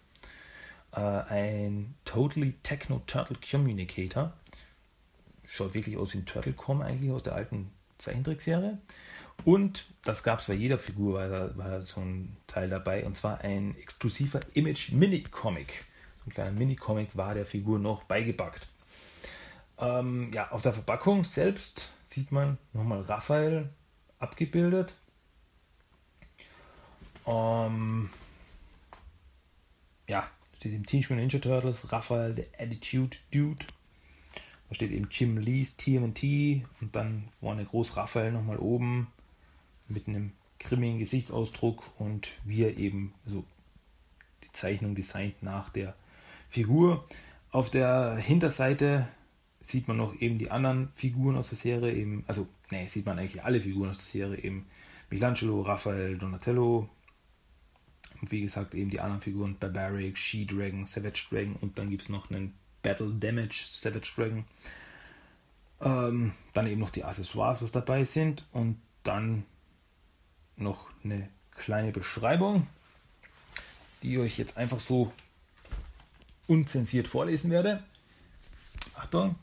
Äh, 0.93 1.01
ein 1.01 1.95
Totally 2.05 2.55
Techno 2.63 3.03
Turtle 3.07 3.37
Communicator, 3.49 4.33
schaut 5.47 5.75
wirklich 5.75 5.97
aus 5.97 6.15
wie 6.15 6.19
ein 6.19 6.27
Turtlecom 6.27 6.83
eigentlich 6.83 7.11
aus 7.11 7.23
der 7.23 7.35
alten 7.35 7.71
Zeichentrickserie. 7.99 8.79
Und 9.45 9.87
das 10.05 10.23
gab 10.23 10.41
es 10.41 10.47
bei 10.47 10.55
jeder 10.55 10.79
Figur, 10.79 11.15
war, 11.15 11.57
war 11.57 11.83
so 11.83 12.01
ein 12.01 12.37
Teil 12.47 12.69
dabei, 12.71 13.05
und 13.05 13.17
zwar 13.17 13.41
ein 13.41 13.77
exklusiver 13.77 14.41
Image-Mini-Comic. 14.55 15.85
So 16.19 16.31
ein 16.31 16.35
kleiner 16.35 16.53
Mini-Comic 16.53 17.17
war 17.17 17.35
der 17.35 17.45
Figur 17.45 17.79
noch 17.79 18.05
beigepackt. 18.05 18.69
Ähm, 19.79 20.33
ja, 20.33 20.51
auf 20.53 20.63
der 20.63 20.73
Verpackung 20.73 21.25
selbst 21.25 21.89
sieht 22.07 22.31
man 22.31 22.59
nochmal 22.73 23.03
Raphael 23.03 23.71
abgebildet. 24.21 24.95
Ähm, 27.27 28.11
ja, 30.09 30.29
steht 30.59 30.75
im 30.75 30.87
Teenage 30.87 31.13
Mutant 31.13 31.33
Ninja 31.33 31.39
Turtles 31.41 31.93
Raphael, 31.93 32.35
der 32.35 32.47
Attitude 32.59 33.17
Dude. 33.33 33.67
Da 34.69 34.75
steht 34.75 34.93
eben 34.93 35.09
Jim 35.11 35.39
Lee's 35.39 35.77
TMNT 35.77 36.65
und 36.81 36.95
dann 36.95 37.29
vorne 37.41 37.65
groß 37.65 37.97
Raphael 37.97 38.33
nochmal 38.33 38.59
oben 38.59 39.09
mit 39.89 40.09
einem 40.09 40.33
grimmigen 40.59 40.99
Gesichtsausdruck 40.99 41.91
und 41.99 42.31
wie 42.45 42.63
er 42.63 42.77
eben 42.77 43.13
so 43.27 43.45
die 44.43 44.53
Zeichnung 44.53 44.95
designt 44.95 45.43
nach 45.43 45.69
der 45.71 45.95
Figur. 46.49 47.07
Auf 47.51 47.71
der 47.71 48.17
Hinterseite 48.17 49.07
sieht 49.61 49.89
man 49.89 49.97
noch 49.97 50.21
eben 50.21 50.39
die 50.39 50.51
anderen 50.51 50.89
Figuren 50.95 51.37
aus 51.37 51.51
der 51.51 51.59
Serie, 51.59 51.93
eben, 51.95 52.25
also, 52.27 52.49
ne, 52.71 52.87
sieht 52.89 53.07
man 53.07 53.19
eigentlich 53.19 53.45
alle 53.45 53.61
Figuren 53.61 53.91
aus 53.91 53.99
der 53.99 54.07
Serie, 54.07 54.43
eben 54.43 54.67
Michelangelo, 55.11 55.63
Raphael, 55.63 56.19
Donatello 56.19 56.89
und 58.25 58.33
wie 58.33 58.41
gesagt 58.41 58.73
eben 58.73 58.89
die 58.89 59.01
anderen 59.01 59.21
Figuren, 59.21 59.59
Barbaric, 59.59 60.17
She-Dragon, 60.17 60.87
Savage 60.87 61.27
Dragon 61.29 61.57
und 61.61 61.77
dann 61.77 61.91
gibt 61.91 62.05
es 62.05 62.09
noch 62.09 62.31
einen 62.31 62.55
Battle 62.83 63.11
Damage 63.13 63.65
Savage 63.67 64.13
Dragon. 64.17 64.47
Ähm, 65.83 66.33
dann 66.55 66.67
eben 66.67 66.81
noch 66.81 66.89
die 66.89 67.05
Accessoires, 67.05 67.61
was 67.61 67.71
dabei 67.71 68.05
sind 68.05 68.43
und 68.53 68.81
dann 69.03 69.45
noch 70.57 70.89
eine 71.05 71.29
kleine 71.51 71.93
Beschreibung, 71.93 72.67
die 74.03 74.15
ich 74.15 74.19
euch 74.19 74.39
jetzt 74.39 74.57
einfach 74.57 74.81
so 74.81 75.13
unzensiert 76.47 77.07
vorlesen 77.07 77.51
werde. 77.51 77.83
Achtung. 78.95 79.35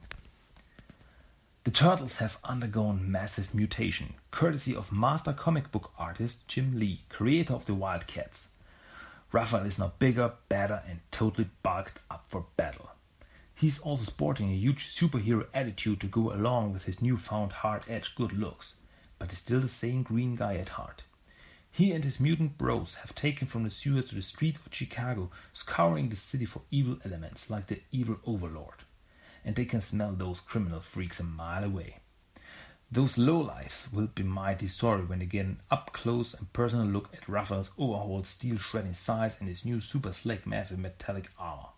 The 1.65 1.71
turtles 1.71 2.19
have 2.19 2.39
undergone 2.43 3.11
massive 3.11 3.53
mutation, 3.53 4.15
courtesy 4.31 4.75
of 4.75 4.91
master 4.91 5.33
comic 5.33 5.71
book 5.71 5.91
artist 5.99 6.45
Jim 6.47 6.73
Lee, 6.73 7.01
creator 7.09 7.53
of 7.53 7.67
the 7.67 7.75
Wildcats. 7.75 8.50
Raphael 9.31 9.65
is 9.65 9.79
now 9.79 9.93
bigger, 9.97 10.33
better, 10.49 10.83
and 10.87 10.99
totally 11.09 11.49
bulked 11.63 11.99
up 12.09 12.25
for 12.27 12.47
battle. 12.57 12.91
He's 13.55 13.79
also 13.79 14.03
sporting 14.03 14.49
a 14.49 14.55
huge 14.55 14.93
superhero 14.93 15.45
attitude 15.53 16.01
to 16.01 16.07
go 16.07 16.33
along 16.33 16.73
with 16.73 16.83
his 16.83 17.01
newfound 17.01 17.53
hard 17.53 17.83
edged 17.87 18.15
good 18.15 18.33
looks, 18.33 18.75
but 19.19 19.31
is 19.31 19.39
still 19.39 19.61
the 19.61 19.67
same 19.69 20.03
green 20.03 20.35
guy 20.35 20.55
at 20.55 20.69
heart. 20.69 21.03
He 21.71 21.93
and 21.93 22.03
his 22.03 22.19
mutant 22.19 22.57
bros 22.57 22.95
have 22.95 23.15
taken 23.15 23.47
from 23.47 23.63
the 23.63 23.71
sewers 23.71 24.09
to 24.09 24.15
the 24.15 24.21
streets 24.21 24.59
of 24.65 24.73
Chicago, 24.73 25.31
scouring 25.53 26.09
the 26.09 26.17
city 26.17 26.45
for 26.45 26.63
evil 26.69 26.97
elements 27.05 27.49
like 27.49 27.67
the 27.67 27.79
evil 27.91 28.17
overlord. 28.25 28.83
And 29.45 29.55
they 29.55 29.65
can 29.65 29.79
smell 29.79 30.13
those 30.13 30.41
criminal 30.41 30.81
freaks 30.81 31.21
a 31.21 31.23
mile 31.23 31.63
away. 31.63 32.00
Those 32.93 33.15
lowlifes 33.15 33.91
will 33.93 34.07
be 34.07 34.23
mighty 34.23 34.67
sorry 34.67 35.05
when 35.05 35.19
they 35.19 35.25
get 35.25 35.45
an 35.45 35.61
up 35.71 35.93
close 35.93 36.33
and 36.33 36.51
personal 36.51 36.85
look 36.85 37.07
at 37.13 37.29
Raphael's 37.29 37.71
overhauled 37.79 38.27
steel 38.27 38.57
shredding 38.57 38.95
size 38.95 39.37
and 39.39 39.47
his 39.47 39.63
new 39.63 39.79
super 39.79 40.11
slick 40.11 40.45
massive 40.45 40.77
metallic 40.77 41.29
armor. 41.39 41.69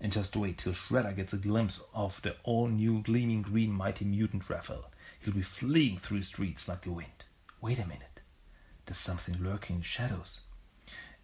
And 0.00 0.12
just 0.12 0.34
wait 0.34 0.58
till 0.58 0.72
Shredder 0.72 1.14
gets 1.14 1.32
a 1.32 1.36
glimpse 1.36 1.80
of 1.94 2.20
the 2.22 2.34
all 2.42 2.66
new 2.66 3.02
gleaming 3.02 3.42
green 3.42 3.70
mighty 3.70 4.04
mutant 4.04 4.50
Raphael. 4.50 4.90
He'll 5.20 5.32
be 5.32 5.42
fleeing 5.42 5.98
through 5.98 6.18
the 6.18 6.24
streets 6.24 6.66
like 6.66 6.82
the 6.82 6.90
wind. 6.90 7.24
Wait 7.60 7.78
a 7.78 7.86
minute. 7.86 8.18
There's 8.86 8.98
something 8.98 9.40
lurking 9.40 9.76
in 9.76 9.82
the 9.82 9.86
shadows. 9.86 10.40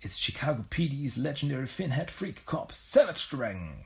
It's 0.00 0.16
Chicago 0.16 0.64
PD's 0.70 1.18
legendary 1.18 1.66
finhead 1.66 2.11
freak 2.11 2.46
cop, 2.46 2.72
Savage 2.72 3.28
Dragon. 3.28 3.78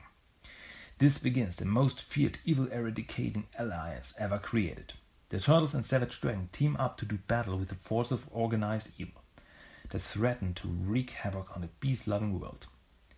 This 0.99 1.17
begins 1.17 1.55
the 1.55 1.65
most 1.65 2.01
feared 2.01 2.37
evil 2.45 2.67
eradicating 2.67 3.47
alliance 3.57 4.13
ever 4.19 4.37
created. 4.37 4.93
The 5.33 5.39
Turtles 5.39 5.73
and 5.73 5.83
Savage 5.83 6.21
Dragon 6.21 6.47
team 6.53 6.77
up 6.77 6.95
to 6.97 7.05
do 7.05 7.17
battle 7.27 7.57
with 7.57 7.69
the 7.69 7.73
forces 7.73 8.11
of 8.11 8.29
organized 8.31 8.91
evil 8.99 9.23
that 9.89 10.03
threaten 10.03 10.53
to 10.53 10.67
wreak 10.67 11.09
havoc 11.09 11.55
on 11.55 11.61
the 11.61 11.69
peace 11.79 12.05
loving 12.05 12.39
world. 12.39 12.67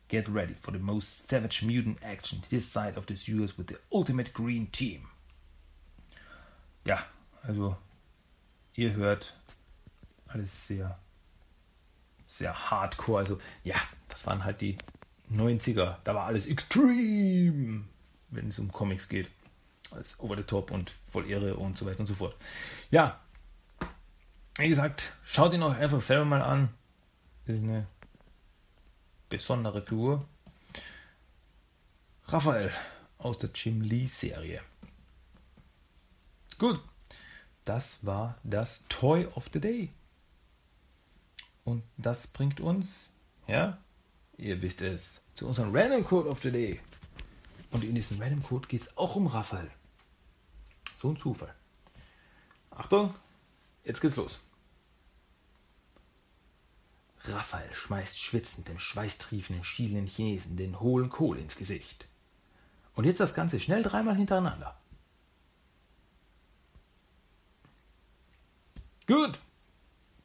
Get 0.07 0.29
ready 0.29 0.53
for 0.53 0.71
the 0.71 0.79
most 0.79 1.27
savage 1.27 1.61
mutant 1.61 1.97
action 2.01 2.41
this 2.49 2.65
side 2.65 2.95
of 2.95 3.05
the 3.07 3.17
sewers 3.17 3.57
with 3.57 3.67
the 3.67 3.79
Ultimate 3.91 4.31
Green 4.31 4.67
Team. 4.67 5.09
Ja, 6.85 6.99
also 7.45 7.75
ihr 8.75 8.93
hört 8.93 9.33
alles 10.29 10.67
sehr, 10.67 10.97
sehr 12.27 12.53
hardcore. 12.53 13.19
Also 13.19 13.39
ja, 13.65 13.75
das 14.07 14.25
waren 14.25 14.45
halt 14.45 14.61
die 14.61 14.77
90er. 15.33 15.97
Da 16.05 16.15
war 16.15 16.27
alles 16.27 16.45
extrem, 16.45 17.89
wenn 18.29 18.47
es 18.47 18.57
um 18.57 18.71
Comics 18.71 19.09
geht. 19.09 19.27
Alles 19.91 20.19
over 20.19 20.35
the 20.35 20.43
top 20.43 20.71
und 20.71 20.91
voll 21.11 21.25
irre 21.27 21.55
und 21.55 21.77
so 21.77 21.85
weiter 21.85 21.99
und 21.99 22.07
so 22.07 22.15
fort. 22.15 22.35
Ja, 22.91 23.19
wie 24.57 24.69
gesagt, 24.69 25.13
schaut 25.25 25.53
ihn 25.53 25.63
euch 25.63 25.77
einfach 25.77 26.01
selber 26.01 26.25
mal 26.25 26.41
an. 26.41 26.69
Das 27.45 27.57
ist 27.57 27.63
eine 27.63 27.87
besondere 29.29 29.81
Figur. 29.81 30.25
Raphael 32.27 32.71
aus 33.17 33.37
der 33.37 33.49
Jim 33.53 33.81
Lee 33.81 34.07
Serie. 34.07 34.61
Gut, 36.57 36.79
das 37.65 37.97
war 38.01 38.37
das 38.43 38.83
Toy 38.87 39.25
of 39.35 39.49
the 39.51 39.59
Day. 39.59 39.89
Und 41.65 41.83
das 41.97 42.27
bringt 42.27 42.59
uns, 42.59 43.09
ja, 43.47 43.77
ihr 44.37 44.61
wisst 44.61 44.81
es, 44.81 45.21
zu 45.33 45.47
unserem 45.47 45.75
Random 45.75 46.05
Code 46.05 46.29
of 46.29 46.41
the 46.43 46.51
Day. 46.51 46.79
Und 47.71 47.83
in 47.83 47.95
diesem 47.95 48.21
Random 48.21 48.43
Code 48.43 48.67
geht 48.67 48.81
es 48.81 48.97
auch 48.97 49.15
um 49.15 49.27
Raphael. 49.27 49.69
So 51.01 51.09
ein 51.09 51.17
Zufall. 51.17 51.53
Achtung, 52.71 53.13
jetzt 53.83 54.01
geht's 54.01 54.15
los. 54.15 54.39
Raphael 57.27 57.73
schmeißt 57.73 58.19
schwitzend 58.19 58.67
dem 58.67 58.79
schweißtriefenden, 58.79 59.63
schielenden 59.63 60.07
Chinesen 60.07 60.57
den 60.57 60.79
hohlen 60.79 61.09
Kohl 61.09 61.37
ins 61.37 61.55
Gesicht. 61.55 62.07
Und 62.95 63.05
jetzt 63.05 63.19
das 63.19 63.33
Ganze 63.33 63.59
schnell 63.59 63.83
dreimal 63.83 64.15
hintereinander. 64.15 64.77
Gut, 69.07 69.39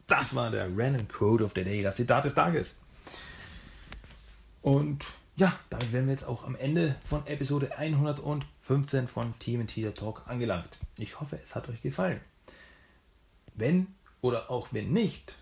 das 0.07 0.33
war 0.35 0.51
der 0.51 0.65
Random 0.75 1.07
Quote 1.07 1.43
of 1.43 1.53
the 1.55 1.63
Day, 1.63 1.81
das 1.81 1.95
Zitat 1.95 2.25
des 2.25 2.33
Tages. 2.33 2.75
Und 4.61 5.05
ja, 5.41 5.59
damit 5.71 5.91
wären 5.91 6.05
wir 6.05 6.13
jetzt 6.13 6.27
auch 6.27 6.43
am 6.43 6.55
Ende 6.55 6.97
von 7.03 7.25
Episode 7.25 7.75
115 7.75 9.07
von 9.07 9.33
Team 9.39 9.65
Teeter 9.65 9.95
Talk 9.95 10.21
angelangt. 10.27 10.77
Ich 10.99 11.19
hoffe, 11.19 11.39
es 11.43 11.55
hat 11.55 11.67
euch 11.67 11.81
gefallen. 11.81 12.21
Wenn 13.55 13.87
oder 14.21 14.51
auch 14.51 14.67
wenn 14.69 14.93
nicht, 14.93 15.33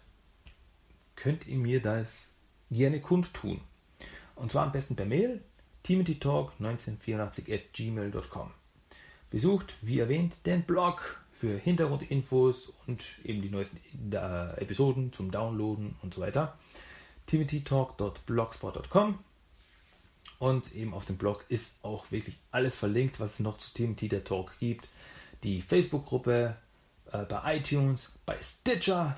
könnt 1.18 1.46
ihr 1.48 1.58
mir 1.58 1.82
das 1.82 2.30
gerne 2.72 3.02
kundtun. 3.02 3.60
Und 4.36 4.54
zwar 4.54 4.64
am 4.68 4.72
besten 4.72 4.96
per 4.96 5.06
Mail 5.06 5.42
timothytalk1984 5.86 7.54
at 7.54 7.74
gmail.com. 7.74 8.52
Besucht, 9.30 9.76
wie 9.82 10.00
erwähnt, 10.00 10.46
den 10.46 10.64
Blog 10.64 11.22
für 11.34 11.58
Hintergrundinfos 11.58 12.72
und 12.88 13.04
eben 13.26 13.42
die 13.42 13.50
neuesten 13.50 13.82
äh, 14.14 14.62
Episoden 14.62 15.12
zum 15.12 15.30
Downloaden 15.30 15.98
und 16.02 16.14
so 16.14 16.22
weiter. 16.22 16.58
timothytalk.blogspot.com 17.28 19.20
und 20.40 20.74
eben 20.74 20.94
auf 20.94 21.06
dem 21.06 21.18
Blog 21.18 21.46
ist 21.50 21.84
auch 21.84 22.12
wirklich 22.12 22.38
alles 22.52 22.76
verlinkt, 22.76 23.20
was 23.20 23.34
es 23.34 23.40
noch 23.40 23.58
zu 23.58 23.74
Timothy 23.74 24.08
der 24.08 24.24
Talk 24.24 24.58
gibt. 24.60 24.88
Die 25.44 25.62
Facebook-Gruppe 25.62 26.56
äh, 27.12 27.26
bei 27.26 27.58
iTunes, 27.58 28.14
bei 28.26 28.42
Stitcher, 28.42 29.18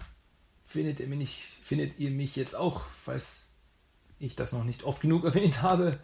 findet 0.66 1.00
ihr 1.00 1.08
mich, 1.08 1.60
findet 1.64 2.00
ihr 2.00 2.10
mich 2.10 2.36
jetzt 2.36 2.56
auch, 2.56 2.82
falls 2.98 3.48
ich 4.20 4.36
das 4.36 4.52
noch 4.52 4.64
nicht 4.64 4.84
oft 4.84 5.02
genug 5.02 5.24
erwähnt 5.26 5.62
habe. 5.62 6.00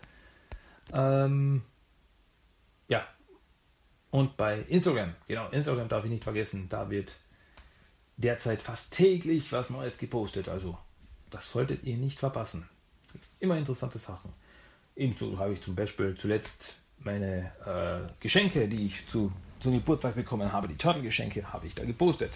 Ähm, 0.93 1.63
ja. 2.87 3.05
Und 4.11 4.37
bei 4.37 4.61
Instagram, 4.61 5.15
genau, 5.27 5.49
Instagram 5.49 5.89
darf 5.89 6.05
ich 6.05 6.11
nicht 6.11 6.23
vergessen, 6.23 6.69
da 6.69 6.89
wird 6.89 7.15
derzeit 8.17 8.61
fast 8.61 8.93
täglich 8.93 9.51
was 9.51 9.69
Neues 9.69 9.97
gepostet. 9.97 10.47
Also, 10.47 10.77
das 11.29 11.51
solltet 11.51 11.83
ihr 11.83 11.97
nicht 11.97 12.19
verpassen. 12.19 12.69
Immer 13.39 13.57
interessante 13.57 13.99
Sachen. 13.99 14.31
Ebenso 14.97 15.37
habe 15.37 15.53
ich 15.53 15.61
zum 15.61 15.75
Beispiel 15.75 16.15
zuletzt 16.15 16.79
meine 16.97 17.51
äh, 17.65 18.11
Geschenke, 18.19 18.67
die 18.67 18.87
ich 18.87 19.07
zu, 19.07 19.31
zum 19.59 19.73
Geburtstag 19.73 20.15
bekommen 20.15 20.51
habe, 20.51 20.67
die 20.67 20.75
Turtle-Geschenke, 20.75 21.53
habe 21.53 21.67
ich 21.67 21.75
da 21.75 21.85
gepostet, 21.85 22.31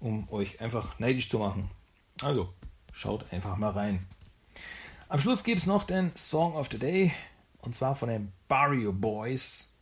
um 0.00 0.28
euch 0.30 0.60
einfach 0.60 0.98
neidisch 0.98 1.30
zu 1.30 1.38
machen. 1.38 1.70
Also, 2.20 2.52
schaut 2.92 3.32
einfach 3.32 3.56
mal 3.56 3.70
rein. 3.70 4.04
Am 5.08 5.20
Schluss 5.20 5.44
gibt 5.44 5.60
es 5.60 5.66
noch 5.66 5.84
den 5.84 6.10
Song 6.16 6.56
of 6.56 6.68
the 6.72 6.78
Day, 6.78 7.12
und 7.58 7.76
zwar 7.76 7.94
von 7.94 8.08
den 8.08 8.32
Barrio 8.48 8.92
Boys, 8.92 9.72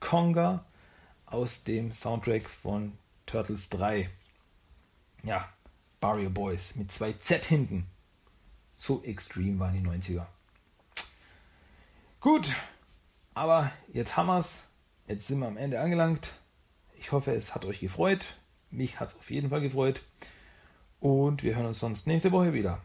Conga, 0.00 0.66
aus 1.24 1.64
dem 1.64 1.92
Soundtrack 1.92 2.42
von 2.42 2.92
Turtles 3.24 3.70
3. 3.70 4.10
Ja, 5.22 5.48
Barrio 5.98 6.28
Boys 6.28 6.76
mit 6.76 6.92
zwei 6.92 7.14
Z 7.14 7.46
hinten. 7.46 7.86
So 8.76 9.02
extrem 9.02 9.58
waren 9.58 9.72
die 9.72 9.88
90er. 9.88 10.26
Gut, 12.24 12.54
aber 13.34 13.70
jetzt 13.92 14.16
haben 14.16 14.28
wir 14.28 14.38
es. 14.38 14.70
Jetzt 15.06 15.26
sind 15.26 15.40
wir 15.40 15.46
am 15.46 15.58
Ende 15.58 15.78
angelangt. 15.78 16.30
Ich 16.94 17.12
hoffe, 17.12 17.34
es 17.34 17.54
hat 17.54 17.66
euch 17.66 17.80
gefreut. 17.80 18.38
Mich 18.70 18.98
hat 18.98 19.10
es 19.10 19.18
auf 19.18 19.30
jeden 19.30 19.50
Fall 19.50 19.60
gefreut. 19.60 20.00
Und 21.00 21.42
wir 21.42 21.54
hören 21.54 21.66
uns 21.66 21.80
sonst 21.80 22.06
nächste 22.06 22.32
Woche 22.32 22.54
wieder. 22.54 22.80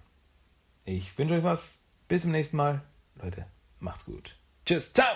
Ich 0.83 1.17
wünsche 1.17 1.35
euch 1.35 1.43
was. 1.45 1.79
Bis 2.09 2.23
zum 2.23 2.31
nächsten 2.31 2.57
Mal. 2.57 2.81
Leute, 3.15 3.45
macht's 3.79 4.03
gut. 4.03 4.35
Tschüss, 4.65 4.91
ciao! 4.91 5.15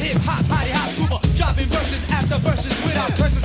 hip 0.00 0.22
hop, 0.22 0.46
body 0.48 0.70
high 0.70 0.88
scuba, 0.90 1.16
uh, 1.16 1.36
dropping 1.36 1.66
verses 1.66 2.02
after 2.10 2.38
verses 2.38 2.74
without 2.84 3.10
curses. 3.16 3.37